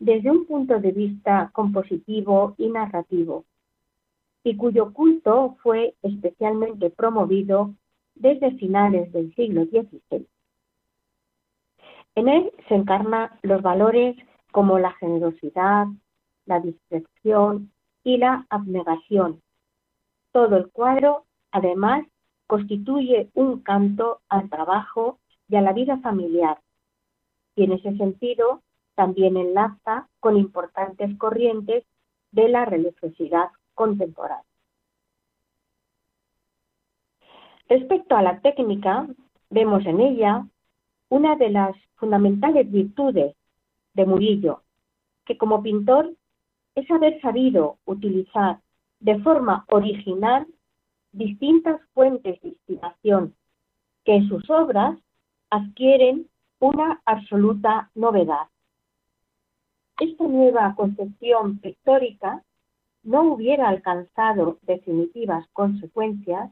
desde 0.00 0.30
un 0.30 0.46
punto 0.46 0.80
de 0.80 0.92
vista 0.92 1.50
compositivo 1.52 2.54
y 2.56 2.68
narrativo, 2.70 3.44
y 4.42 4.56
cuyo 4.56 4.92
culto 4.94 5.56
fue 5.62 5.94
especialmente 6.02 6.88
promovido 6.88 7.74
desde 8.14 8.52
finales 8.52 9.12
del 9.12 9.34
siglo 9.34 9.66
XVI. 9.66 10.26
En 12.14 12.28
él 12.28 12.50
se 12.66 12.74
encarnan 12.74 13.30
los 13.42 13.60
valores 13.60 14.16
como 14.50 14.78
la 14.78 14.92
generosidad, 14.92 15.86
la 16.46 16.60
discreción 16.60 17.70
y 18.02 18.16
la 18.16 18.46
abnegación. 18.48 19.42
Todo 20.32 20.56
el 20.56 20.70
cuadro, 20.70 21.24
además, 21.52 22.06
constituye 22.46 23.28
un 23.34 23.60
canto 23.60 24.20
al 24.30 24.48
trabajo 24.48 25.18
y 25.48 25.56
a 25.56 25.60
la 25.60 25.74
vida 25.74 25.98
familiar, 25.98 26.58
y 27.54 27.64
en 27.64 27.72
ese 27.72 27.94
sentido 27.98 28.62
también 29.00 29.38
enlaza 29.38 30.06
con 30.20 30.36
importantes 30.36 31.16
corrientes 31.16 31.84
de 32.32 32.50
la 32.50 32.66
religiosidad 32.66 33.48
contemporánea. 33.72 34.44
Respecto 37.66 38.14
a 38.14 38.20
la 38.20 38.40
técnica, 38.40 39.06
vemos 39.48 39.86
en 39.86 40.00
ella 40.00 40.46
una 41.08 41.34
de 41.36 41.48
las 41.48 41.74
fundamentales 41.96 42.70
virtudes 42.70 43.34
de 43.94 44.04
Murillo, 44.04 44.64
que 45.24 45.38
como 45.38 45.62
pintor 45.62 46.12
es 46.74 46.90
haber 46.90 47.18
sabido 47.22 47.78
utilizar 47.86 48.60
de 48.98 49.18
forma 49.20 49.64
original 49.70 50.46
distintas 51.12 51.80
fuentes 51.94 52.38
de 52.42 52.48
inspiración 52.48 53.34
que 54.04 54.16
en 54.16 54.28
sus 54.28 54.50
obras 54.50 54.98
adquieren 55.48 56.28
una 56.58 57.00
absoluta 57.06 57.90
novedad. 57.94 58.46
Esta 60.00 60.24
nueva 60.24 60.74
concepción 60.76 61.58
pictórica 61.58 62.42
no 63.02 63.34
hubiera 63.34 63.68
alcanzado 63.68 64.58
definitivas 64.62 65.46
consecuencias 65.52 66.50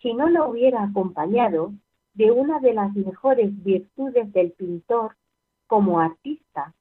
si 0.00 0.14
no 0.14 0.28
lo 0.28 0.50
hubiera 0.50 0.84
acompañado 0.84 1.72
de 2.14 2.30
una 2.30 2.60
de 2.60 2.74
las 2.74 2.94
mejores 2.94 3.50
virtudes 3.64 4.32
del 4.32 4.52
pintor 4.52 5.16
como 5.66 5.98
artista, 5.98 6.74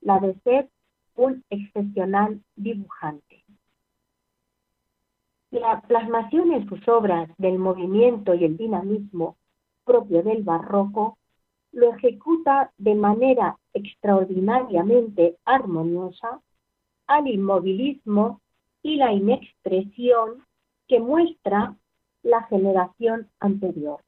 la 0.00 0.18
de 0.18 0.34
ser 0.40 0.68
un 1.14 1.44
excepcional 1.48 2.42
dibujante. 2.56 3.44
La 5.52 5.80
plasmación 5.82 6.50
en 6.54 6.68
sus 6.68 6.88
obras 6.88 7.30
del 7.38 7.60
movimiento 7.60 8.34
y 8.34 8.44
el 8.46 8.56
dinamismo 8.56 9.36
propio 9.84 10.24
del 10.24 10.42
barroco 10.42 11.18
lo 11.70 11.94
ejecuta 11.94 12.72
de 12.78 12.96
manera 12.96 13.58
extraordinariamente 13.74 15.36
armoniosa 15.44 16.40
al 17.06 17.28
inmovilismo 17.28 18.40
y 18.82 18.96
la 18.96 19.12
inexpresión 19.12 20.44
que 20.88 21.00
muestra 21.00 21.76
la 22.22 22.42
generación 22.44 23.28
anterior. 23.40 24.00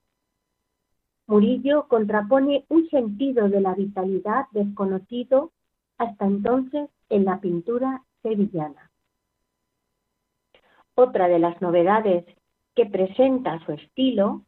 Murillo 1.27 1.89
contrapone 1.89 2.65
un 2.69 2.89
sentido 2.91 3.49
de 3.49 3.61
la 3.61 3.75
vitalidad 3.75 4.47
desconocido 4.53 5.53
hasta 5.97 6.27
entonces 6.27 6.91
en 7.09 7.25
la 7.25 7.41
pintura 7.41 8.05
sevillana. 8.23 8.91
Otra 10.95 11.29
de 11.29 11.39
las 11.39 11.61
novedades 11.61 12.25
que 12.75 12.87
presenta 12.87 13.65
su 13.65 13.73
estilo 13.73 14.43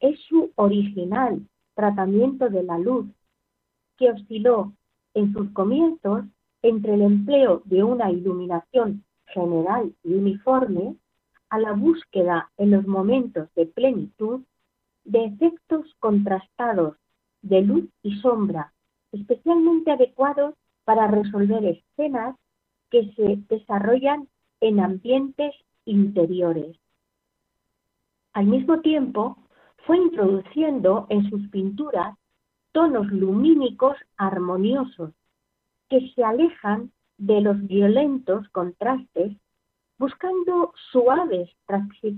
es 0.00 0.20
su 0.28 0.52
original 0.56 1.40
tratamiento 1.74 2.48
de 2.50 2.62
la 2.62 2.78
luz, 2.78 3.06
que 3.98 4.10
osciló 4.10 4.72
en 5.14 5.32
sus 5.32 5.50
comienzos 5.50 6.24
entre 6.62 6.94
el 6.94 7.02
empleo 7.02 7.62
de 7.64 7.82
una 7.84 8.10
iluminación 8.10 9.04
general 9.26 9.92
y 10.02 10.14
uniforme 10.14 10.96
a 11.50 11.58
la 11.58 11.72
búsqueda 11.72 12.50
en 12.56 12.70
los 12.70 12.86
momentos 12.86 13.48
de 13.54 13.66
plenitud 13.66 14.42
de 15.04 15.24
efectos 15.24 15.86
contrastados 16.00 16.96
de 17.42 17.62
luz 17.62 17.88
y 18.02 18.16
sombra, 18.20 18.72
especialmente 19.12 19.90
adecuados 19.90 20.54
para 20.84 21.06
resolver 21.06 21.64
escenas 21.64 22.36
que 22.90 23.12
se 23.14 23.38
desarrollan 23.48 24.28
en 24.60 24.80
ambientes 24.80 25.54
interiores. 25.84 26.76
Al 28.32 28.46
mismo 28.46 28.80
tiempo, 28.80 29.38
fue 29.86 29.96
introduciendo 29.96 31.06
en 31.08 31.28
sus 31.30 31.48
pinturas 31.48 32.17
tonos 32.78 33.10
lumínicos 33.10 33.96
armoniosos 34.16 35.10
que 35.88 36.12
se 36.14 36.22
alejan 36.22 36.92
de 37.16 37.40
los 37.40 37.60
violentos 37.66 38.48
contrastes 38.50 39.36
buscando 39.98 40.72
suaves 40.92 41.50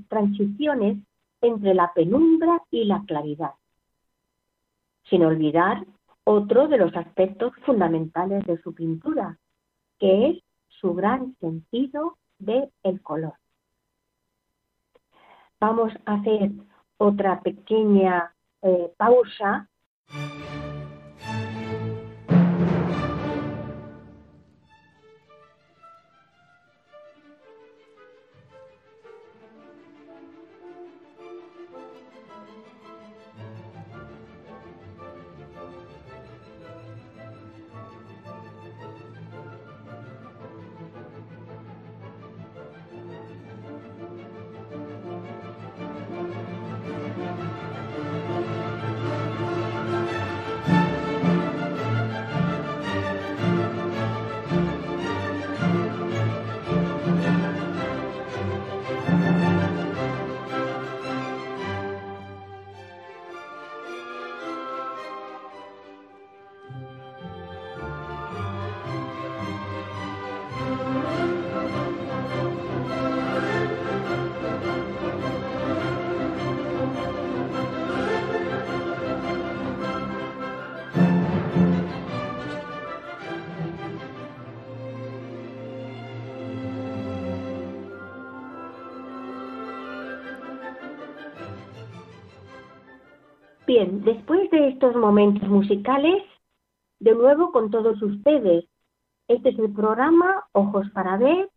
transiciones 0.09 0.99
entre 1.41 1.73
la 1.73 1.91
penumbra 1.95 2.63
y 2.71 2.85
la 2.85 3.03
claridad, 3.07 3.55
sin 5.05 5.25
olvidar 5.25 5.87
otro 6.25 6.69
de 6.69 6.77
los 6.77 6.95
aspectos 6.95 7.55
fundamentales 7.65 8.45
de 8.45 8.61
su 8.61 8.75
pintura, 8.75 9.39
que 9.99 10.29
es 10.29 10.43
su 10.69 10.93
gran 10.93 11.35
sentido 11.37 12.19
del 12.39 12.69
el 12.83 13.01
color. 13.01 13.33
Vamos 15.59 15.91
a 16.05 16.17
hacer 16.17 16.51
otra 16.99 17.41
pequeña 17.41 18.35
eh, 18.61 18.93
pausa 18.99 19.71
después 94.05 94.51
de 94.51 94.69
estos 94.69 94.97
momentos 94.97 95.47
musicales, 95.49 96.23
de 97.01 97.15
nuevo 97.15 97.53
con 97.53 97.71
todos 97.71 98.01
ustedes. 98.03 98.65
Este 99.29 99.51
es 99.51 99.59
el 99.59 99.73
programa 99.73 100.45
Ojos 100.53 100.89
para 100.91 101.17
Ver. 101.19 101.51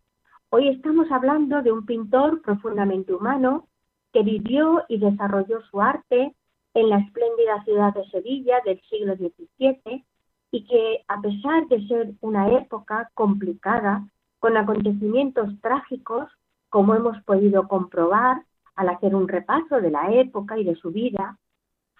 Hoy 0.49 0.67
estamos 0.67 1.09
hablando 1.11 1.61
de 1.61 1.71
un 1.71 1.85
pintor 1.85 2.41
profundamente 2.41 3.13
humano 3.13 3.67
que 4.11 4.23
vivió 4.23 4.83
y 4.89 4.97
desarrolló 4.99 5.61
su 5.71 5.81
arte 5.81 6.35
en 6.73 6.89
la 6.89 6.99
espléndida 6.99 7.63
ciudad 7.63 7.93
de 7.93 8.07
Sevilla 8.09 8.59
del 8.65 8.79
siglo 8.89 9.15
XVII 9.15 10.03
y 10.51 10.65
que, 10.65 11.03
a 11.07 11.21
pesar 11.21 11.67
de 11.67 11.87
ser 11.87 12.11
una 12.21 12.51
época 12.51 13.09
complicada, 13.13 14.05
con 14.39 14.57
acontecimientos 14.57 15.49
trágicos, 15.61 16.29
como 16.69 16.93
hemos 16.93 17.21
podido 17.23 17.67
comprobar 17.69 18.43
al 18.75 18.89
hacer 18.89 19.15
un 19.15 19.29
repaso 19.29 19.79
de 19.79 19.91
la 19.91 20.11
época 20.11 20.57
y 20.57 20.65
de 20.65 20.75
su 20.75 20.91
vida, 20.91 21.37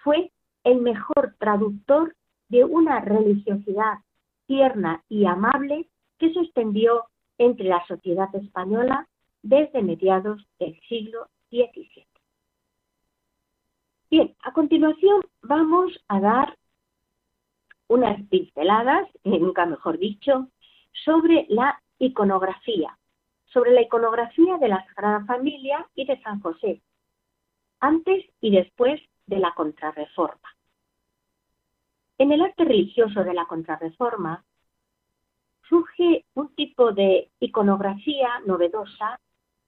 fue 0.04 0.30
el 0.64 0.80
mejor 0.80 1.34
traductor 1.38 2.16
de 2.48 2.64
una 2.64 3.00
religiosidad 3.00 3.98
tierna 4.46 5.02
y 5.08 5.26
amable 5.26 5.88
que 6.18 6.32
se 6.32 6.40
extendió 6.40 7.04
entre 7.38 7.66
la 7.66 7.84
sociedad 7.86 8.34
española 8.34 9.08
desde 9.42 9.82
mediados 9.82 10.46
del 10.58 10.78
siglo 10.88 11.28
XVII. 11.50 12.06
Bien, 14.10 14.34
a 14.42 14.52
continuación 14.52 15.22
vamos 15.42 15.92
a 16.08 16.20
dar 16.20 16.56
unas 17.88 18.22
pinceladas, 18.28 19.08
eh, 19.24 19.38
nunca 19.38 19.66
mejor 19.66 19.98
dicho, 19.98 20.48
sobre 21.04 21.46
la 21.48 21.80
iconografía, 21.98 22.96
sobre 23.46 23.72
la 23.72 23.82
iconografía 23.82 24.56
de 24.58 24.68
la 24.68 24.84
Sagrada 24.86 25.24
Familia 25.26 25.86
y 25.94 26.06
de 26.06 26.20
San 26.22 26.40
José, 26.40 26.80
antes 27.80 28.24
y 28.40 28.50
después 28.50 29.00
de 29.26 29.38
la 29.38 29.52
Contrarreforma. 29.54 30.53
En 32.16 32.30
el 32.30 32.42
arte 32.42 32.64
religioso 32.64 33.24
de 33.24 33.34
la 33.34 33.46
Contrarreforma 33.46 34.44
surge 35.68 36.24
un 36.34 36.54
tipo 36.54 36.92
de 36.92 37.30
iconografía 37.40 38.40
novedosa 38.46 39.20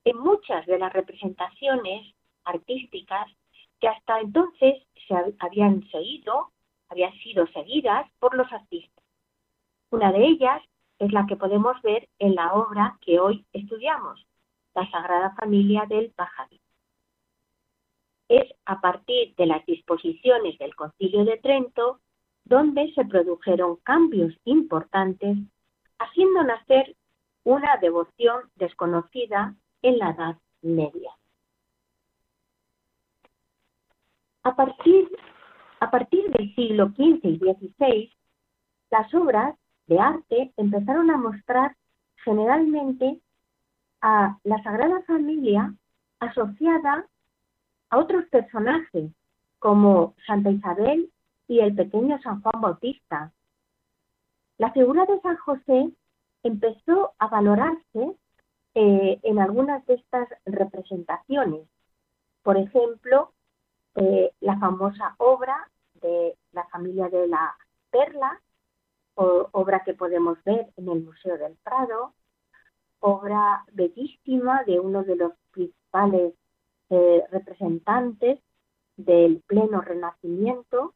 en 0.04 0.18
muchas 0.18 0.64
de 0.66 0.78
las 0.78 0.92
representaciones 0.92 2.14
artísticas 2.44 3.26
que 3.80 3.88
hasta 3.88 4.20
entonces 4.20 4.82
se 5.08 5.14
habían 5.40 5.82
seguido, 5.90 6.52
habían 6.88 7.12
sido 7.18 7.46
seguidas 7.48 8.08
por 8.20 8.36
los 8.36 8.50
artistas. 8.52 9.04
Una 9.90 10.12
de 10.12 10.24
ellas 10.24 10.62
es 11.00 11.12
la 11.12 11.26
que 11.26 11.36
podemos 11.36 11.80
ver 11.82 12.08
en 12.20 12.36
la 12.36 12.54
obra 12.54 12.96
que 13.00 13.18
hoy 13.18 13.44
estudiamos, 13.52 14.24
la 14.74 14.88
Sagrada 14.90 15.34
Familia 15.34 15.84
del 15.88 16.10
Pajarí. 16.12 16.60
Es 18.28 18.52
a 18.64 18.80
partir 18.80 19.34
de 19.34 19.46
las 19.46 19.64
disposiciones 19.66 20.58
del 20.58 20.74
Concilio 20.76 21.24
de 21.24 21.38
Trento 21.38 22.00
donde 22.46 22.92
se 22.94 23.04
produjeron 23.04 23.76
cambios 23.82 24.32
importantes, 24.44 25.36
haciendo 25.98 26.44
nacer 26.44 26.96
una 27.44 27.76
devoción 27.76 28.42
desconocida 28.54 29.54
en 29.82 29.98
la 29.98 30.10
Edad 30.10 30.36
Media. 30.62 31.10
A 34.44 34.54
partir, 34.54 35.08
a 35.80 35.90
partir 35.90 36.30
del 36.30 36.54
siglo 36.54 36.88
XV 36.90 37.20
y 37.24 37.38
XVI, 37.38 38.12
las 38.90 39.12
obras 39.12 39.56
de 39.88 39.98
arte 39.98 40.52
empezaron 40.56 41.10
a 41.10 41.16
mostrar 41.16 41.76
generalmente 42.24 43.20
a 44.02 44.38
la 44.44 44.62
Sagrada 44.62 45.02
Familia 45.02 45.74
asociada 46.20 47.06
a 47.90 47.98
otros 47.98 48.24
personajes 48.26 49.10
como 49.58 50.14
Santa 50.26 50.50
Isabel 50.50 51.10
y 51.48 51.60
el 51.60 51.74
pequeño 51.74 52.18
San 52.22 52.42
Juan 52.42 52.60
Bautista. 52.60 53.32
La 54.58 54.72
figura 54.72 55.04
de 55.06 55.20
San 55.20 55.36
José 55.36 55.90
empezó 56.42 57.12
a 57.18 57.28
valorarse 57.28 58.16
eh, 58.74 59.20
en 59.22 59.38
algunas 59.38 59.84
de 59.86 59.94
estas 59.94 60.28
representaciones. 60.44 61.68
Por 62.42 62.56
ejemplo, 62.56 63.32
eh, 63.96 64.32
la 64.40 64.58
famosa 64.58 65.14
obra 65.18 65.70
de 65.94 66.36
la 66.52 66.64
familia 66.68 67.08
de 67.08 67.26
la 67.28 67.56
Perla, 67.90 68.40
obra 69.14 69.82
que 69.84 69.94
podemos 69.94 70.42
ver 70.44 70.70
en 70.76 70.90
el 70.90 71.02
Museo 71.02 71.38
del 71.38 71.56
Prado, 71.64 72.12
obra 73.00 73.64
bellísima 73.72 74.62
de 74.64 74.78
uno 74.78 75.04
de 75.04 75.16
los 75.16 75.32
principales 75.52 76.34
eh, 76.90 77.24
representantes 77.30 78.40
del 78.96 79.42
pleno 79.46 79.80
renacimiento, 79.80 80.94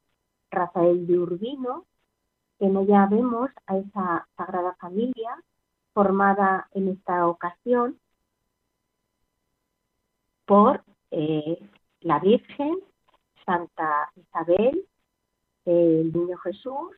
Rafael 0.50 1.06
de 1.06 1.18
Urbino, 1.18 1.86
en 2.58 2.76
ella 2.76 3.06
vemos 3.10 3.50
a 3.66 3.76
esa 3.78 4.28
Sagrada 4.36 4.74
Familia 4.74 5.42
formada 5.92 6.68
en 6.72 6.88
esta 6.88 7.26
ocasión 7.26 7.98
por 10.44 10.82
eh, 11.10 11.58
la 12.00 12.18
Virgen, 12.18 12.80
Santa 13.44 14.10
Isabel, 14.16 14.86
el 15.64 16.12
Niño 16.12 16.36
Jesús 16.38 16.96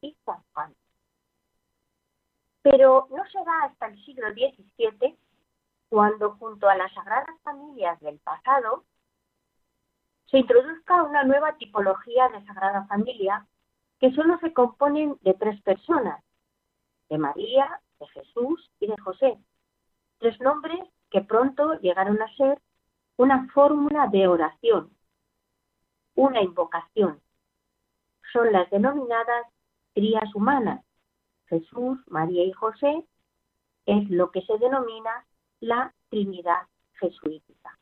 y 0.00 0.16
San 0.24 0.42
Juan. 0.52 0.74
Pero 2.62 3.08
no 3.10 3.24
se 3.30 3.38
va 3.38 3.64
hasta 3.64 3.86
el 3.86 4.04
siglo 4.04 4.28
XVII 4.32 5.16
cuando 5.88 6.32
junto 6.36 6.68
a 6.68 6.76
las 6.76 6.92
Sagradas 6.94 7.38
Familias 7.42 8.00
del 8.00 8.18
pasado 8.18 8.84
se 10.32 10.38
introduzca 10.38 11.02
una 11.02 11.24
nueva 11.24 11.56
tipología 11.58 12.26
de 12.30 12.42
Sagrada 12.46 12.86
Familia 12.86 13.46
que 14.00 14.10
solo 14.12 14.38
se 14.38 14.54
componen 14.54 15.18
de 15.20 15.34
tres 15.34 15.60
personas, 15.60 16.24
de 17.10 17.18
María, 17.18 17.82
de 18.00 18.06
Jesús 18.08 18.70
y 18.80 18.86
de 18.86 18.96
José. 18.96 19.38
Tres 20.18 20.40
nombres 20.40 20.80
que 21.10 21.20
pronto 21.20 21.74
llegaron 21.80 22.20
a 22.22 22.34
ser 22.36 22.58
una 23.18 23.46
fórmula 23.52 24.08
de 24.08 24.26
oración, 24.26 24.90
una 26.14 26.40
invocación. 26.40 27.20
Son 28.32 28.50
las 28.50 28.70
denominadas 28.70 29.46
trías 29.92 30.34
humanas. 30.34 30.82
Jesús, 31.48 31.98
María 32.06 32.42
y 32.42 32.52
José 32.52 33.04
es 33.84 34.08
lo 34.08 34.30
que 34.30 34.40
se 34.40 34.56
denomina 34.56 35.26
la 35.60 35.92
Trinidad 36.08 36.66
jesuítica. 36.94 37.78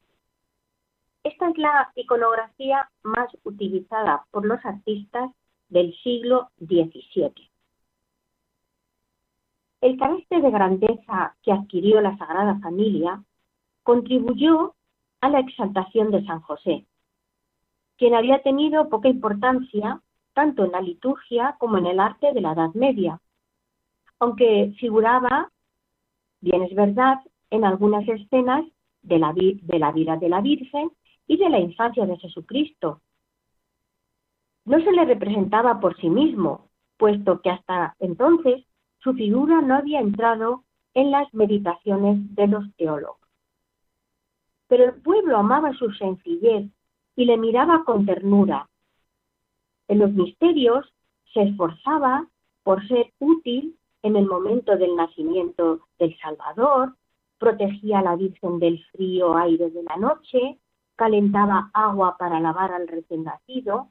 Esta 1.23 1.51
es 1.51 1.59
la 1.59 1.93
iconografía 1.97 2.91
más 3.03 3.29
utilizada 3.45 4.25
por 4.31 4.47
los 4.47 4.65
artistas 4.65 5.31
del 5.69 5.95
siglo 6.03 6.49
XVII. 6.61 7.51
El 9.83 9.99
carácter 9.99 10.43
de 10.43 10.51
grandeza 10.51 11.37
que 11.43 11.53
adquirió 11.53 12.01
la 12.01 12.17
Sagrada 12.17 12.59
Familia 12.61 13.23
contribuyó 13.83 14.75
a 15.21 15.29
la 15.29 15.41
exaltación 15.41 16.11
de 16.11 16.25
San 16.25 16.41
José, 16.41 16.87
quien 17.99 18.15
había 18.15 18.43
tenido 18.43 18.89
poca 18.89 19.09
importancia 19.09 20.01
tanto 20.33 20.65
en 20.65 20.73
la 20.73 20.81
liturgia 20.81 21.57
como 21.59 21.77
en 21.77 21.87
el 21.87 22.01
arte 22.01 22.33
de 22.33 22.41
la 22.41 22.53
Edad 22.53 22.73
Media, 22.73 23.21
aunque 24.19 24.75
figuraba, 24.79 25.51
bien 26.41 26.63
es 26.63 26.75
verdad, 26.75 27.19
en 27.51 27.65
algunas 27.65 28.07
escenas 28.09 28.65
de 29.03 29.19
la, 29.19 29.33
de 29.35 29.79
la 29.79 29.93
vida 29.93 30.17
de 30.17 30.29
la 30.29 30.41
Virgen 30.41 30.91
y 31.31 31.37
de 31.37 31.49
la 31.49 31.61
infancia 31.61 32.05
de 32.07 32.17
Jesucristo. 32.17 33.03
No 34.65 34.81
se 34.81 34.91
le 34.91 35.05
representaba 35.05 35.79
por 35.79 35.97
sí 36.01 36.11
mismo, 36.11 36.69
puesto 36.97 37.41
que 37.41 37.51
hasta 37.51 37.95
entonces 38.01 38.67
su 38.99 39.15
figura 39.15 39.61
no 39.61 39.77
había 39.77 40.01
entrado 40.01 40.65
en 40.93 41.13
las 41.13 41.33
meditaciones 41.33 42.35
de 42.35 42.49
los 42.49 42.65
teólogos. 42.75 43.21
Pero 44.67 44.87
el 44.87 44.95
pueblo 45.03 45.37
amaba 45.37 45.73
su 45.75 45.93
sencillez 45.93 46.67
y 47.15 47.25
le 47.27 47.37
miraba 47.37 47.85
con 47.85 48.07
ternura. 48.07 48.69
En 49.87 50.01
los 50.01 50.11
misterios 50.11 50.93
se 51.33 51.43
esforzaba 51.43 52.27
por 52.65 52.85
ser 52.89 53.13
útil 53.21 53.79
en 54.03 54.17
el 54.17 54.27
momento 54.27 54.77
del 54.77 54.97
nacimiento 54.97 55.87
del 55.97 56.19
Salvador, 56.19 56.97
protegía 57.39 58.01
a 58.01 58.03
la 58.03 58.17
Virgen 58.17 58.59
del 58.59 58.85
frío 58.87 59.37
aire 59.37 59.71
de 59.71 59.85
la 59.85 59.97
noche, 59.97 60.59
calentaba 61.01 61.71
agua 61.73 62.19
para 62.19 62.41
lavar 62.41 62.73
al 62.73 62.87
recién 62.87 63.25
nacido, 63.25 63.89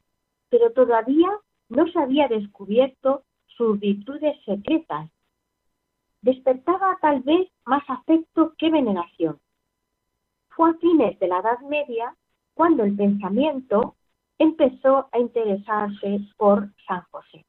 pero 0.50 0.72
todavía 0.74 1.32
no 1.67 1.88
se 1.88 1.98
había 1.98 2.28
descubierto 2.28 3.24
sus 3.48 3.80
virtudes 3.80 4.38
secretas. 4.45 5.10
Despertaba 6.22 7.00
tal 7.02 7.22
vez 7.22 7.50
más 7.65 7.82
afecto 7.88 8.54
que 8.60 8.69
veneración. 8.69 9.39
Fue 10.50 10.69
a 10.69 10.74
fines 10.76 11.17
de 11.17 11.28
la 11.30 11.39
Edad 11.39 11.60
Media 11.62 12.15
cuando 12.54 12.84
el 12.84 12.95
pensamiento 12.95 13.95
empezó 14.38 15.10
a 15.12 15.17
interesarse 15.17 16.19
por 16.38 16.69
San 16.86 17.02
José. 17.10 17.43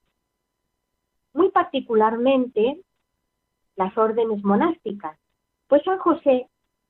Muy 1.35 1.51
particularmente 1.51 2.81
las 3.77 3.95
órdenes 3.99 4.43
monásticas, 4.43 5.19
pues 5.69 5.83
San 5.85 5.99
José, 5.99 6.49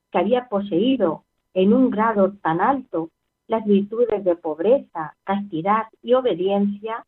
que 0.09 0.19
había 0.19 0.47
poseído 0.47 1.25
en 1.53 1.73
un 1.73 1.89
grado 1.89 2.33
tan 2.41 2.61
alto 2.61 3.09
las 3.47 3.65
virtudes 3.65 4.23
de 4.23 4.35
pobreza, 4.35 5.15
castidad 5.23 5.83
y 6.01 6.13
obediencia, 6.13 7.05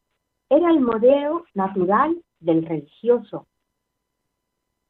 era 0.50 0.70
el 0.70 0.82
modelo 0.82 1.46
natural 1.54 2.22
del 2.40 2.66
religioso. 2.66 3.48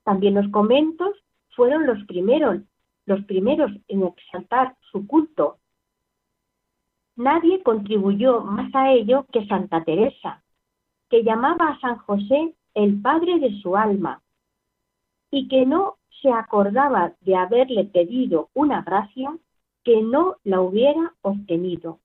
También 0.04 0.34
los 0.34 0.50
conventos 0.50 1.16
fueron 1.56 1.86
los 1.86 2.04
primeros, 2.06 2.62
los 3.06 3.24
primeros 3.26 3.72
en 3.88 4.04
exaltar 4.04 4.76
su 4.92 5.06
culto 5.06 5.60
Nadie 7.16 7.62
contribuyó 7.62 8.42
más 8.42 8.74
a 8.74 8.92
ello 8.92 9.28
que 9.32 9.46
Santa 9.46 9.84
Teresa, 9.84 10.44
que 11.10 11.24
llamaba 11.24 11.70
a 11.70 11.80
San 11.80 11.98
José 11.98 12.56
el 12.74 13.02
padre 13.02 13.40
de 13.40 13.62
su 13.62 13.78
alma 13.78 14.22
y 15.30 15.48
que 15.48 15.66
no 15.66 15.98
se 16.22 16.32
acordaba 16.32 17.14
de 17.22 17.36
haberle 17.36 17.86
pedido 17.86 18.50
una 18.54 18.82
gracia 18.82 19.38
que 19.84 20.02
no 20.02 20.36
la 20.44 20.62
hubiera 20.62 21.14
obtenido. 21.22 22.00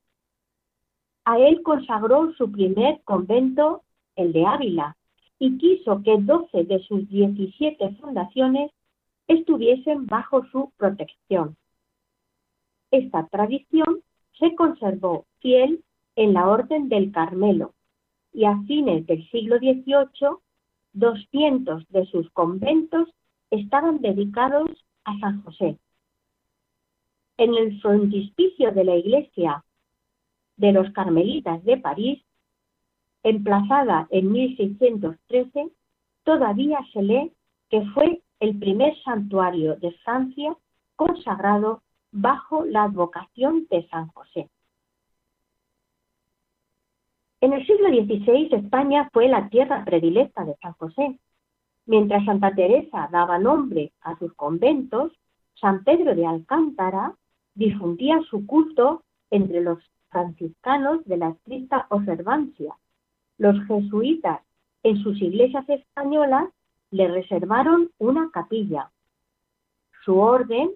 A 1.24 1.38
él 1.38 1.62
consagró 1.62 2.32
su 2.34 2.50
primer 2.50 3.02
convento, 3.04 3.82
el 4.16 4.32
de 4.32 4.46
Ávila, 4.46 4.96
y 5.38 5.56
quiso 5.58 6.02
que 6.02 6.16
doce 6.18 6.64
de 6.64 6.80
sus 6.80 7.08
diecisiete 7.08 7.90
fundaciones 8.00 8.72
estuviesen 9.28 10.06
bajo 10.06 10.44
su 10.46 10.72
protección. 10.76 11.56
Esta 12.90 13.26
tradición 13.28 14.00
se 14.38 14.54
conservó 14.54 15.26
fiel 15.40 15.84
en 16.16 16.32
la 16.32 16.48
Orden 16.48 16.88
del 16.88 17.12
Carmelo 17.12 17.74
y 18.32 18.44
a 18.44 18.58
fines 18.66 19.06
del 19.06 19.28
siglo 19.30 19.58
XVIII, 19.58 20.38
200 20.94 21.86
de 21.88 22.06
sus 22.06 22.30
conventos 22.30 23.08
estaban 23.50 24.00
dedicados 24.00 24.70
a 25.04 25.18
San 25.18 25.42
José. 25.42 25.78
En 27.36 27.54
el 27.54 27.80
frontispicio 27.80 28.72
de 28.72 28.84
la 28.84 28.96
iglesia 28.96 29.64
de 30.56 30.72
los 30.72 30.90
Carmelitas 30.92 31.64
de 31.64 31.76
París, 31.76 32.22
emplazada 33.22 34.06
en 34.10 34.32
1613, 34.32 35.70
todavía 36.24 36.78
se 36.92 37.02
lee 37.02 37.32
que 37.70 37.82
fue 37.94 38.22
el 38.40 38.58
primer 38.58 38.96
santuario 39.02 39.76
de 39.76 39.92
Francia 40.04 40.56
consagrado 40.96 41.82
bajo 42.10 42.64
la 42.64 42.84
advocación 42.84 43.66
de 43.70 43.86
San 43.88 44.08
José. 44.08 44.48
En 47.40 47.52
el 47.52 47.64
siglo 47.66 47.88
XVI 47.88 48.48
España 48.52 49.08
fue 49.12 49.28
la 49.28 49.48
tierra 49.48 49.84
predilecta 49.84 50.44
de 50.44 50.56
San 50.56 50.72
José. 50.72 51.18
Mientras 51.88 52.22
Santa 52.26 52.54
Teresa 52.54 53.08
daba 53.10 53.38
nombre 53.38 53.92
a 54.02 54.14
sus 54.18 54.34
conventos, 54.34 55.10
San 55.54 55.84
Pedro 55.84 56.14
de 56.14 56.26
Alcántara 56.26 57.16
difundía 57.54 58.20
su 58.28 58.46
culto 58.46 59.04
entre 59.30 59.62
los 59.62 59.78
franciscanos 60.10 61.02
de 61.06 61.16
la 61.16 61.30
estricta 61.30 61.86
observancia. 61.88 62.74
Los 63.38 63.56
jesuitas 63.66 64.42
en 64.82 65.02
sus 65.02 65.18
iglesias 65.22 65.66
españolas 65.66 66.50
le 66.90 67.08
reservaron 67.08 67.90
una 67.96 68.30
capilla. 68.32 68.90
Su 70.04 70.18
orden, 70.18 70.72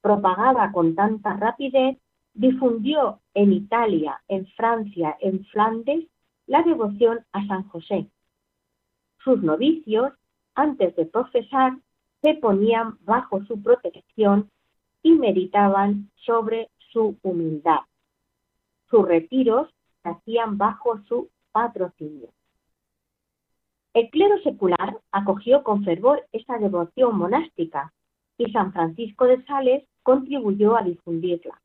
propagada 0.00 0.72
con 0.72 0.94
tanta 0.94 1.36
rapidez, 1.36 1.98
difundió 2.32 3.20
en 3.34 3.52
Italia, 3.52 4.22
en 4.28 4.46
Francia, 4.56 5.14
en 5.20 5.44
Flandes, 5.44 6.06
la 6.46 6.62
devoción 6.62 7.20
a 7.32 7.46
San 7.46 7.68
José. 7.68 8.06
Sus 9.22 9.42
novicios, 9.42 10.14
antes 10.54 10.94
de 10.96 11.06
profesar, 11.06 11.76
se 12.20 12.34
ponían 12.34 12.98
bajo 13.00 13.44
su 13.44 13.60
protección 13.62 14.50
y 15.02 15.12
meditaban 15.12 16.10
sobre 16.16 16.70
su 16.92 17.16
humildad. 17.22 17.80
Sus 18.88 19.06
retiros 19.06 19.68
se 20.02 20.10
hacían 20.10 20.58
bajo 20.58 21.02
su 21.08 21.28
patrocinio. 21.50 22.28
El 23.94 24.08
clero 24.10 24.40
secular 24.42 24.98
acogió 25.10 25.62
con 25.62 25.84
fervor 25.84 26.26
esta 26.32 26.58
devoción 26.58 27.16
monástica 27.16 27.92
y 28.38 28.50
San 28.50 28.72
Francisco 28.72 29.26
de 29.26 29.44
Sales 29.44 29.84
contribuyó 30.02 30.76
a 30.76 30.82
difundirla. 30.82 31.60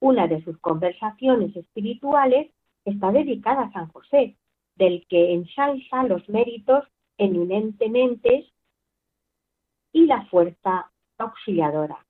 Una 0.00 0.26
de 0.26 0.42
sus 0.42 0.58
conversaciones 0.58 1.54
espirituales 1.54 2.50
está 2.84 3.12
dedicada 3.12 3.62
a 3.62 3.72
San 3.72 3.88
José, 3.88 4.36
del 4.74 5.06
que 5.08 5.32
ensalza 5.32 6.02
los 6.04 6.28
méritos 6.28 6.84
eminentemente 7.18 8.46
y 9.92 10.06
la 10.06 10.24
fuerza 10.26 10.90
auxiliadora. 11.18 12.04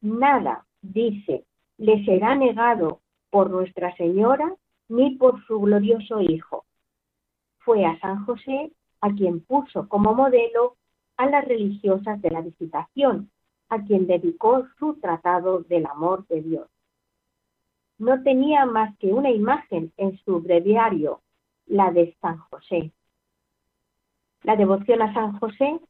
Nada, 0.00 0.66
dice, 0.82 1.44
le 1.78 2.04
será 2.04 2.34
negado 2.34 3.00
por 3.30 3.50
Nuestra 3.50 3.96
Señora 3.96 4.52
ni 4.88 5.16
por 5.16 5.44
su 5.46 5.60
glorioso 5.60 6.20
Hijo. 6.20 6.64
Fue 7.58 7.84
a 7.86 7.98
San 8.00 8.24
José 8.26 8.72
a 9.00 9.10
quien 9.10 9.40
puso 9.40 9.88
como 9.88 10.14
modelo 10.14 10.76
a 11.16 11.26
las 11.26 11.44
religiosas 11.44 12.20
de 12.20 12.30
la 12.30 12.40
visitación, 12.40 13.30
a 13.68 13.82
quien 13.84 14.06
dedicó 14.06 14.66
su 14.78 14.94
tratado 14.94 15.60
del 15.60 15.86
amor 15.86 16.26
de 16.26 16.42
Dios 16.42 16.68
no 17.98 18.22
tenía 18.22 18.66
más 18.66 18.96
que 18.98 19.12
una 19.12 19.30
imagen 19.30 19.92
en 19.96 20.18
su 20.24 20.40
breviario, 20.40 21.20
la 21.66 21.90
de 21.90 22.16
San 22.20 22.38
José. 22.38 22.92
La 24.44 24.56
devoción 24.56 25.02
a 25.02 25.12
San 25.12 25.38
José 25.38 25.80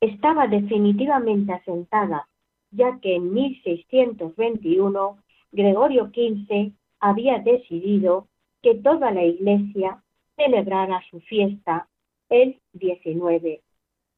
estaba 0.00 0.46
definitivamente 0.46 1.52
asentada, 1.52 2.26
ya 2.70 2.98
que 3.00 3.14
en 3.14 3.32
1621 3.32 5.18
Gregorio 5.52 6.06
XV 6.06 6.72
había 7.00 7.38
decidido 7.38 8.26
que 8.62 8.74
toda 8.74 9.10
la 9.10 9.24
Iglesia 9.24 10.02
celebrara 10.36 11.00
su 11.10 11.20
fiesta 11.20 11.88
el 12.28 12.58
19 12.72 13.62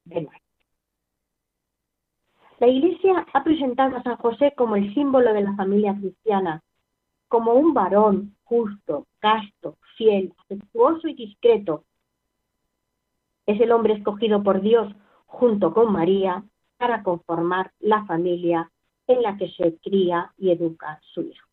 de 0.04 0.20
mayo. 0.20 0.44
La 2.58 2.68
Iglesia 2.68 3.26
ha 3.32 3.44
presentado 3.44 3.96
a 3.96 4.02
San 4.02 4.16
José 4.16 4.52
como 4.56 4.76
el 4.76 4.92
símbolo 4.94 5.32
de 5.32 5.42
la 5.42 5.54
familia 5.56 5.94
cristiana 5.94 6.62
como 7.28 7.54
un 7.54 7.72
varón 7.72 8.36
justo, 8.42 9.06
casto, 9.20 9.78
fiel, 9.96 10.34
afectuoso 10.36 11.06
y 11.06 11.14
discreto. 11.14 11.84
Es 13.50 13.60
el 13.60 13.72
hombre 13.72 13.94
escogido 13.94 14.42
por 14.42 14.60
Dios 14.60 14.94
junto 15.26 15.74
con 15.74 15.92
María 15.92 16.44
para 16.76 17.02
conformar 17.02 17.72
la 17.80 18.04
familia 18.06 18.70
en 19.06 19.22
la 19.22 19.36
que 19.36 19.50
se 19.50 19.76
cría 19.78 20.32
y 20.38 20.50
educa 20.50 21.00
su 21.12 21.22
hijo. 21.22 21.46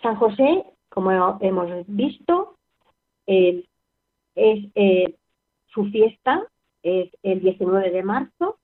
San 0.00 0.16
José, 0.16 0.64
como 0.88 1.10
hemos 1.40 1.86
visto, 1.86 2.56
es 3.26 3.64
eh, 4.34 5.14
su 5.66 5.84
fiesta 5.86 6.46
es 6.82 7.10
el 7.22 7.40
19 7.40 7.90
de 7.90 8.02
marzo, 8.02 8.58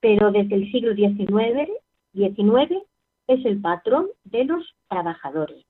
pero 0.00 0.30
desde 0.30 0.54
el 0.54 0.70
siglo 0.70 0.94
XIX, 0.94 1.70
XIX 2.12 2.82
es 3.26 3.44
el 3.44 3.60
patrón 3.60 4.08
de 4.24 4.44
los 4.44 4.74
trabajadores 4.88 5.64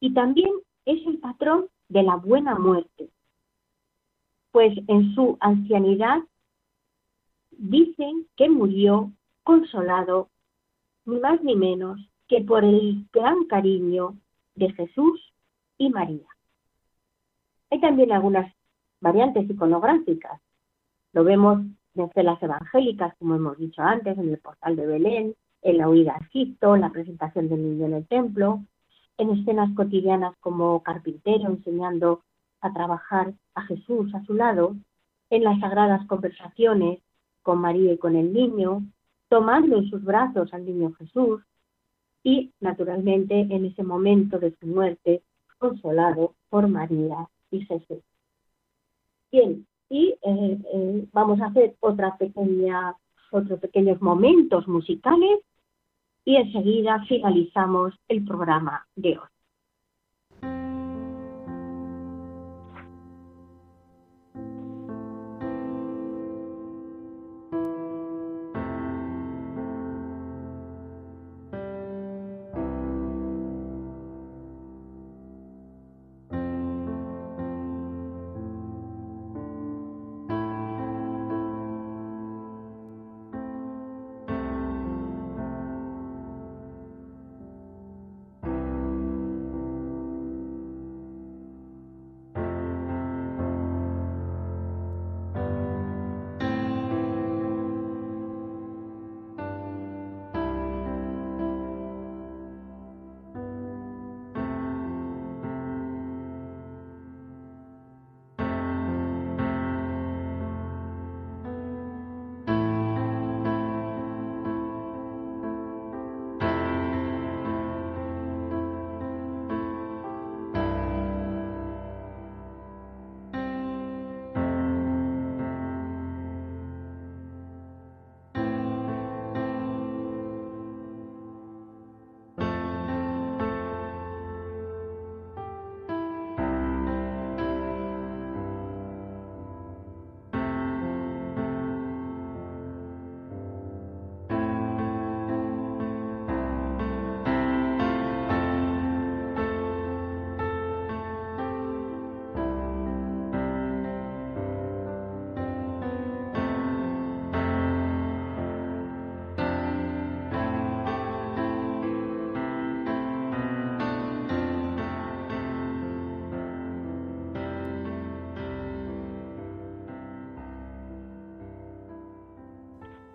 y 0.00 0.12
también 0.12 0.50
es 0.84 1.06
el 1.06 1.18
patrón 1.18 1.68
de 1.88 2.02
la 2.02 2.16
buena 2.16 2.58
muerte, 2.58 3.08
pues 4.52 4.72
en 4.86 5.14
su 5.14 5.36
ancianidad 5.40 6.20
dicen 7.50 8.26
que 8.36 8.48
murió 8.48 9.10
consolado 9.42 10.28
ni 11.04 11.18
más 11.18 11.42
ni 11.42 11.56
menos 11.56 11.98
que 12.28 12.42
por 12.42 12.64
el 12.64 13.06
gran 13.12 13.44
cariño 13.46 14.16
de 14.54 14.72
Jesús 14.72 15.32
y 15.78 15.90
María. 15.90 16.26
Hay 17.70 17.80
también 17.80 18.12
algunas 18.12 18.54
variantes 19.00 19.48
iconográficas. 19.50 20.40
Lo 21.12 21.24
vemos 21.24 21.62
desde 21.94 22.22
las 22.22 22.42
evangélicas, 22.42 23.14
como 23.18 23.34
hemos 23.34 23.58
dicho 23.58 23.82
antes, 23.82 24.16
en 24.16 24.28
el 24.28 24.38
portal 24.38 24.76
de 24.76 24.86
Belén, 24.86 25.34
en 25.62 25.78
la 25.78 25.88
huida 25.88 26.14
a 26.14 26.24
Egipto, 26.24 26.76
la 26.76 26.90
presentación 26.90 27.48
del 27.48 27.62
niño 27.62 27.86
en 27.86 27.94
el 27.94 28.06
templo, 28.06 28.62
en 29.18 29.30
escenas 29.30 29.74
cotidianas 29.74 30.34
como 30.40 30.82
carpintero 30.82 31.48
enseñando 31.48 32.22
a 32.62 32.72
trabajar 32.72 33.34
a 33.54 33.62
Jesús 33.62 34.14
a 34.14 34.24
su 34.24 34.34
lado, 34.34 34.76
en 35.28 35.44
las 35.44 35.60
sagradas 35.60 36.06
conversaciones 36.06 37.00
con 37.42 37.58
María 37.58 37.92
y 37.92 37.98
con 37.98 38.16
el 38.16 38.32
niño, 38.32 38.82
tomando 39.28 39.76
en 39.76 39.90
sus 39.90 40.02
brazos 40.02 40.52
al 40.54 40.64
niño 40.64 40.92
Jesús 40.94 41.42
y, 42.22 42.52
naturalmente, 42.60 43.40
en 43.40 43.64
ese 43.64 43.82
momento 43.82 44.38
de 44.38 44.54
su 44.58 44.66
muerte, 44.66 45.22
consolado 45.58 46.34
por 46.48 46.68
María 46.68 47.28
y 47.50 47.64
Jesús. 47.64 48.02
Bien, 49.30 49.66
y 49.88 50.14
eh, 50.22 50.58
eh, 50.72 51.06
vamos 51.12 51.40
a 51.40 51.46
hacer 51.46 51.76
otros 51.80 52.12
pequeños 53.60 54.00
momentos 54.00 54.68
musicales 54.68 55.40
y 56.24 56.36
enseguida 56.36 57.04
finalizamos 57.08 57.94
el 58.08 58.24
programa 58.24 58.86
de 58.96 59.18
hoy. 59.18 59.31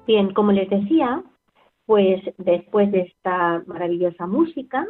Bien, 0.08 0.34
como 0.34 0.54
les 0.54 0.70
decía, 0.70 1.22
pues 1.86 2.22
después 2.38 2.90
de 2.94 3.02
esta 3.02 3.62
maravillosa 3.68 4.26
música, 4.26 4.88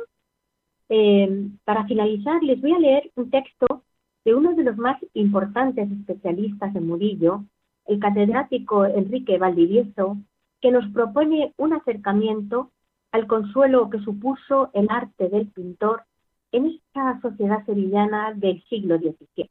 eh, 0.89 1.49
para 1.65 1.85
finalizar 1.85 2.43
les 2.43 2.61
voy 2.61 2.73
a 2.73 2.79
leer 2.79 3.11
un 3.15 3.31
texto 3.31 3.81
de 4.23 4.35
uno 4.35 4.53
de 4.53 4.63
los 4.63 4.77
más 4.77 5.03
importantes 5.15 5.89
especialistas 5.91 6.75
en 6.75 6.85
Murillo, 6.85 7.43
el 7.87 7.99
catedrático 7.99 8.85
Enrique 8.85 9.39
Valdivieso, 9.39 10.17
que 10.61 10.69
nos 10.69 10.87
propone 10.91 11.51
un 11.57 11.73
acercamiento 11.73 12.69
al 13.11 13.25
consuelo 13.25 13.89
que 13.89 13.99
supuso 14.01 14.69
el 14.73 14.85
arte 14.87 15.29
del 15.29 15.47
pintor 15.47 16.03
en 16.51 16.67
esta 16.67 17.19
sociedad 17.21 17.65
sevillana 17.65 18.33
del 18.35 18.63
siglo 18.65 18.99
XVII. 18.99 19.49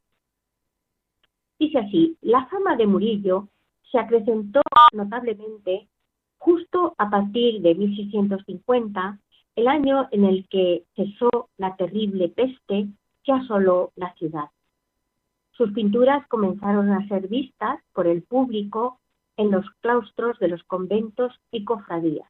Dice 1.59 1.77
así, 1.79 2.17
la 2.21 2.45
fama 2.45 2.77
de 2.77 2.87
Murillo 2.87 3.49
se 3.91 3.99
acrecentó 3.99 4.61
notablemente 4.93 5.87
justo 6.37 6.95
a 6.97 7.09
partir 7.09 7.61
de 7.61 7.75
1650, 7.75 9.19
el 9.55 9.67
año 9.67 10.07
en 10.11 10.25
el 10.25 10.47
que 10.49 10.85
cesó 10.95 11.49
la 11.57 11.75
terrible 11.75 12.29
peste 12.29 12.87
que 13.23 13.31
asoló 13.31 13.91
la 13.95 14.13
ciudad. 14.13 14.49
Sus 15.51 15.71
pinturas 15.73 16.27
comenzaron 16.27 16.91
a 16.91 17.07
ser 17.07 17.27
vistas 17.27 17.79
por 17.93 18.07
el 18.07 18.21
público 18.21 18.99
en 19.37 19.51
los 19.51 19.65
claustros 19.81 20.37
de 20.39 20.49
los 20.49 20.63
conventos 20.63 21.33
y 21.51 21.63
cofradías. 21.63 22.29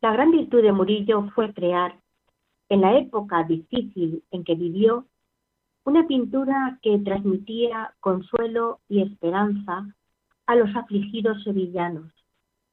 La 0.00 0.12
gran 0.12 0.32
virtud 0.32 0.62
de 0.62 0.72
Murillo 0.72 1.30
fue 1.34 1.54
crear, 1.54 1.96
en 2.68 2.80
la 2.80 2.98
época 2.98 3.44
difícil 3.44 4.22
en 4.30 4.44
que 4.44 4.54
vivió, 4.54 5.06
una 5.84 6.06
pintura 6.06 6.78
que 6.82 6.98
transmitía 6.98 7.94
consuelo 8.00 8.80
y 8.88 9.02
esperanza 9.02 9.86
a 10.46 10.54
los 10.56 10.74
afligidos 10.74 11.42
sevillanos, 11.44 12.10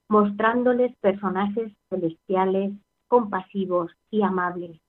mostrándoles 0.07 0.95
personajes 0.97 1.73
celestiales, 1.89 2.73
compasivos 3.07 3.91
y 4.09 4.21
amables, 4.21 4.79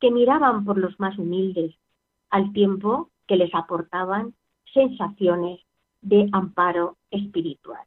que 0.00 0.10
miraban 0.10 0.64
por 0.64 0.78
los 0.78 0.98
más 0.98 1.16
humildes, 1.18 1.74
al 2.30 2.52
tiempo 2.52 3.10
que 3.28 3.36
les 3.36 3.54
aportaban 3.54 4.34
sensaciones 4.72 5.60
de 6.02 6.28
amparo 6.32 6.96
espiritual. 7.10 7.84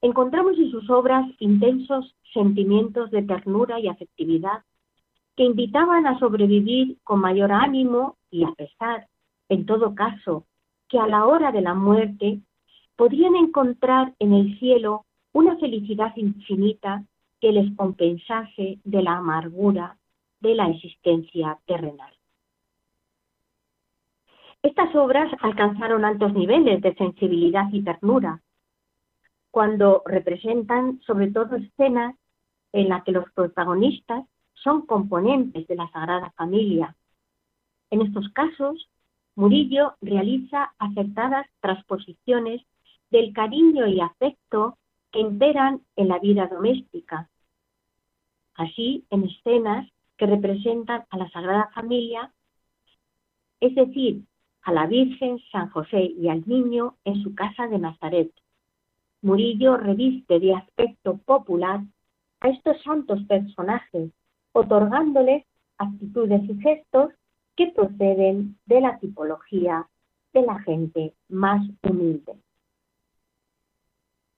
Encontramos 0.00 0.56
en 0.56 0.70
sus 0.70 0.88
obras 0.88 1.26
intensos 1.40 2.14
sentimientos 2.32 3.10
de 3.10 3.22
ternura 3.22 3.80
y 3.80 3.88
afectividad 3.88 4.62
que 5.38 5.44
invitaban 5.44 6.04
a 6.08 6.18
sobrevivir 6.18 6.98
con 7.04 7.20
mayor 7.20 7.52
ánimo 7.52 8.16
y 8.28 8.42
a 8.42 8.50
pesar, 8.56 9.06
en 9.48 9.66
todo 9.66 9.94
caso, 9.94 10.46
que 10.88 10.98
a 10.98 11.06
la 11.06 11.26
hora 11.26 11.52
de 11.52 11.60
la 11.60 11.74
muerte 11.74 12.40
podrían 12.96 13.36
encontrar 13.36 14.14
en 14.18 14.32
el 14.32 14.58
cielo 14.58 15.06
una 15.32 15.56
felicidad 15.58 16.12
infinita 16.16 17.04
que 17.40 17.52
les 17.52 17.72
compensase 17.76 18.80
de 18.82 19.00
la 19.00 19.18
amargura 19.18 19.96
de 20.40 20.56
la 20.56 20.70
existencia 20.70 21.56
terrenal. 21.66 22.12
Estas 24.64 24.92
obras 24.96 25.32
alcanzaron 25.40 26.04
altos 26.04 26.34
niveles 26.34 26.82
de 26.82 26.96
sensibilidad 26.96 27.68
y 27.70 27.84
ternura, 27.84 28.42
cuando 29.52 30.02
representan 30.04 31.00
sobre 31.06 31.30
todo 31.30 31.54
escenas 31.54 32.16
en 32.72 32.88
las 32.88 33.04
que 33.04 33.12
los 33.12 33.30
protagonistas 33.34 34.24
son 34.62 34.86
componentes 34.86 35.66
de 35.66 35.76
la 35.76 35.90
Sagrada 35.90 36.30
Familia. 36.36 36.96
En 37.90 38.02
estos 38.02 38.28
casos, 38.30 38.88
Murillo 39.34 39.94
realiza 40.00 40.72
acertadas 40.78 41.46
transposiciones 41.60 42.62
del 43.10 43.32
cariño 43.32 43.86
y 43.86 44.00
afecto 44.00 44.76
que 45.12 45.20
imperan 45.20 45.80
en 45.96 46.08
la 46.08 46.18
vida 46.18 46.46
doméstica. 46.46 47.28
Así, 48.54 49.04
en 49.10 49.24
escenas 49.24 49.88
que 50.16 50.26
representan 50.26 51.04
a 51.10 51.16
la 51.16 51.30
Sagrada 51.30 51.70
Familia, 51.74 52.32
es 53.60 53.74
decir, 53.74 54.24
a 54.62 54.72
la 54.72 54.86
Virgen, 54.86 55.38
San 55.50 55.70
José 55.70 56.02
y 56.02 56.28
al 56.28 56.46
niño 56.46 56.96
en 57.04 57.22
su 57.22 57.34
casa 57.34 57.68
de 57.68 57.78
Nazaret. 57.78 58.32
Murillo 59.22 59.76
reviste 59.76 60.40
de 60.40 60.54
aspecto 60.54 61.18
popular 61.18 61.80
a 62.40 62.48
estos 62.48 62.82
santos 62.82 63.22
personajes 63.24 64.12
otorgándoles 64.58 65.44
actitudes 65.78 66.42
y 66.50 66.60
gestos 66.60 67.12
que 67.56 67.68
proceden 67.68 68.56
de 68.66 68.80
la 68.80 68.98
tipología 68.98 69.86
de 70.32 70.42
la 70.42 70.58
gente 70.60 71.14
más 71.28 71.64
humilde. 71.82 72.34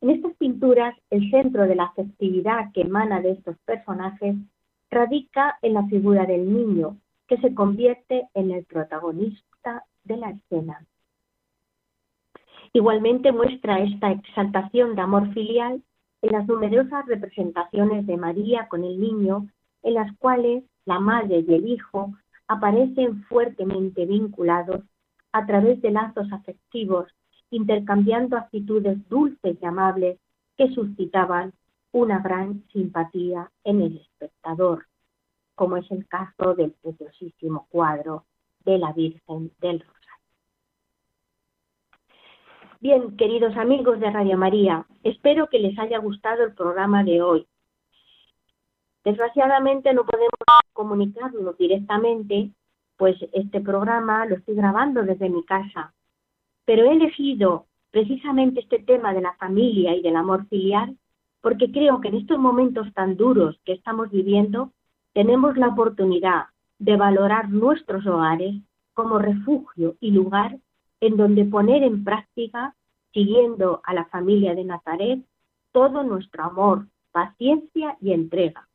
En 0.03 0.11
estas 0.11 0.35
pinturas, 0.37 0.95
el 1.11 1.31
centro 1.31 1.67
de 1.67 1.75
la 1.75 1.85
afectividad 1.85 2.71
que 2.73 2.83
emana 2.83 3.21
de 3.21 3.33
estos 3.33 3.57
personajes 3.65 4.37
radica 4.91 5.59
en 5.63 5.75
la 5.75 5.87
figura 5.87 6.27
del 6.27 6.53
niño, 6.53 6.99
que 7.27 7.39
se 7.39 7.55
convierte 7.55 8.29
en 8.35 8.51
el 8.51 8.65
protagonista 8.65 9.85
de 10.05 10.17
la 10.17 10.31
escena. 10.31 10.85
Igualmente 12.73 13.33
muestra 13.33 13.81
esta 13.81 14.11
exaltación 14.11 14.95
de 14.95 15.03
amor 15.03 15.33
filial 15.33 15.83
en 16.23 16.33
las 16.33 16.47
numerosas 16.47 17.07
representaciones 17.07 18.07
de 18.07 18.17
María 18.17 18.69
con 18.69 18.85
el 18.85 19.01
niño 19.01 19.49
en 19.83 19.95
las 19.95 20.17
cuales 20.19 20.65
la 20.85 20.99
madre 20.99 21.45
y 21.47 21.55
el 21.55 21.69
hijo 21.69 22.13
aparecen 22.49 23.23
fuertemente 23.25 24.07
vinculados 24.07 24.83
a 25.33 25.47
través 25.47 25.81
de 25.83 25.91
lazos 25.91 26.33
afectivos, 26.33 27.07
intercambiando 27.51 28.37
actitudes 28.37 28.99
dulces 29.09 29.57
y 29.61 29.65
amables 29.65 30.19
que 30.57 30.69
suscitaban 30.75 31.53
una 31.93 32.19
gran 32.21 32.65
simpatía 32.73 33.51
en 33.65 33.81
el 33.83 33.97
espectador, 33.99 34.87
como 35.55 35.77
es 35.77 35.91
el 35.91 36.07
caso 36.07 36.55
del 36.55 36.73
preciosísimo 36.73 37.67
cuadro 37.71 38.25
de 38.65 38.79
la 38.79 38.93
Virgen 38.93 39.53
del 39.61 39.81
Rosario. 39.81 40.01
Bien, 42.81 43.17
queridos 43.17 43.57
amigos 43.57 44.01
de 44.01 44.11
Radio 44.11 44.39
María, 44.39 44.87
espero 45.03 45.49
que 45.49 45.59
les 45.59 45.79
haya 45.79 45.99
gustado 45.99 46.45
el 46.45 46.55
programa 46.55 47.05
de 47.05 47.23
hoy 47.23 47.47
Desgraciadamente 49.05 49.93
no 49.95 50.05
podemos 50.05 50.31
comunicarnos 50.73 51.57
directamente, 51.57 52.51
pues 52.97 53.17
este 53.33 53.61
programa 53.61 54.27
lo 54.27 54.37
estoy 54.37 54.55
grabando 54.55 55.03
desde 55.03 55.29
mi 55.29 55.45
casa. 55.45 55.93
Pero 56.65 56.85
he 56.85 56.93
elegido 56.93 57.67
precisamente 57.91 58.61
este 58.61 58.79
tema 58.79 59.13
de 59.13 59.23
la 59.23 59.35
familia 59.35 59.95
y 59.95 60.03
del 60.03 60.17
amor 60.17 60.47
filial 60.49 60.97
porque 61.41 61.71
creo 61.71 62.01
que 62.01 62.09
en 62.09 62.17
estos 62.17 62.39
momentos 62.39 62.93
tan 62.95 63.17
duros 63.17 63.59
que 63.65 63.73
estamos 63.73 64.11
viviendo 64.11 64.73
tenemos 65.13 65.57
la 65.57 65.69
oportunidad 65.69 66.47
de 66.79 66.97
valorar 66.97 67.49
nuestros 67.49 68.07
hogares 68.07 68.55
como 68.95 69.19
refugio 69.19 69.97
y 70.01 70.11
lugar 70.11 70.59
en 71.01 71.17
donde 71.17 71.45
poner 71.45 71.83
en 71.83 72.05
práctica, 72.05 72.75
siguiendo 73.13 73.81
a 73.85 73.95
la 73.95 74.05
familia 74.07 74.55
de 74.55 74.65
Nazaret, 74.65 75.21
todo 75.73 76.03
nuestro 76.03 76.45
amor, 76.45 76.87
paciencia 77.11 77.97
y 78.01 78.13
entrega. 78.13 78.69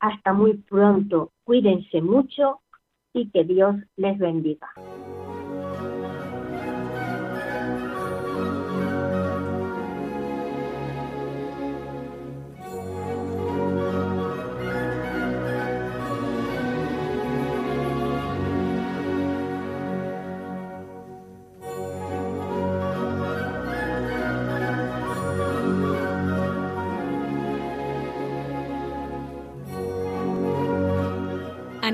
Hasta 0.00 0.32
muy 0.32 0.54
pronto. 0.54 1.32
Cuídense 1.44 2.00
mucho 2.00 2.60
y 3.12 3.30
que 3.30 3.44
Dios 3.44 3.76
les 3.96 4.18
bendiga. 4.18 4.68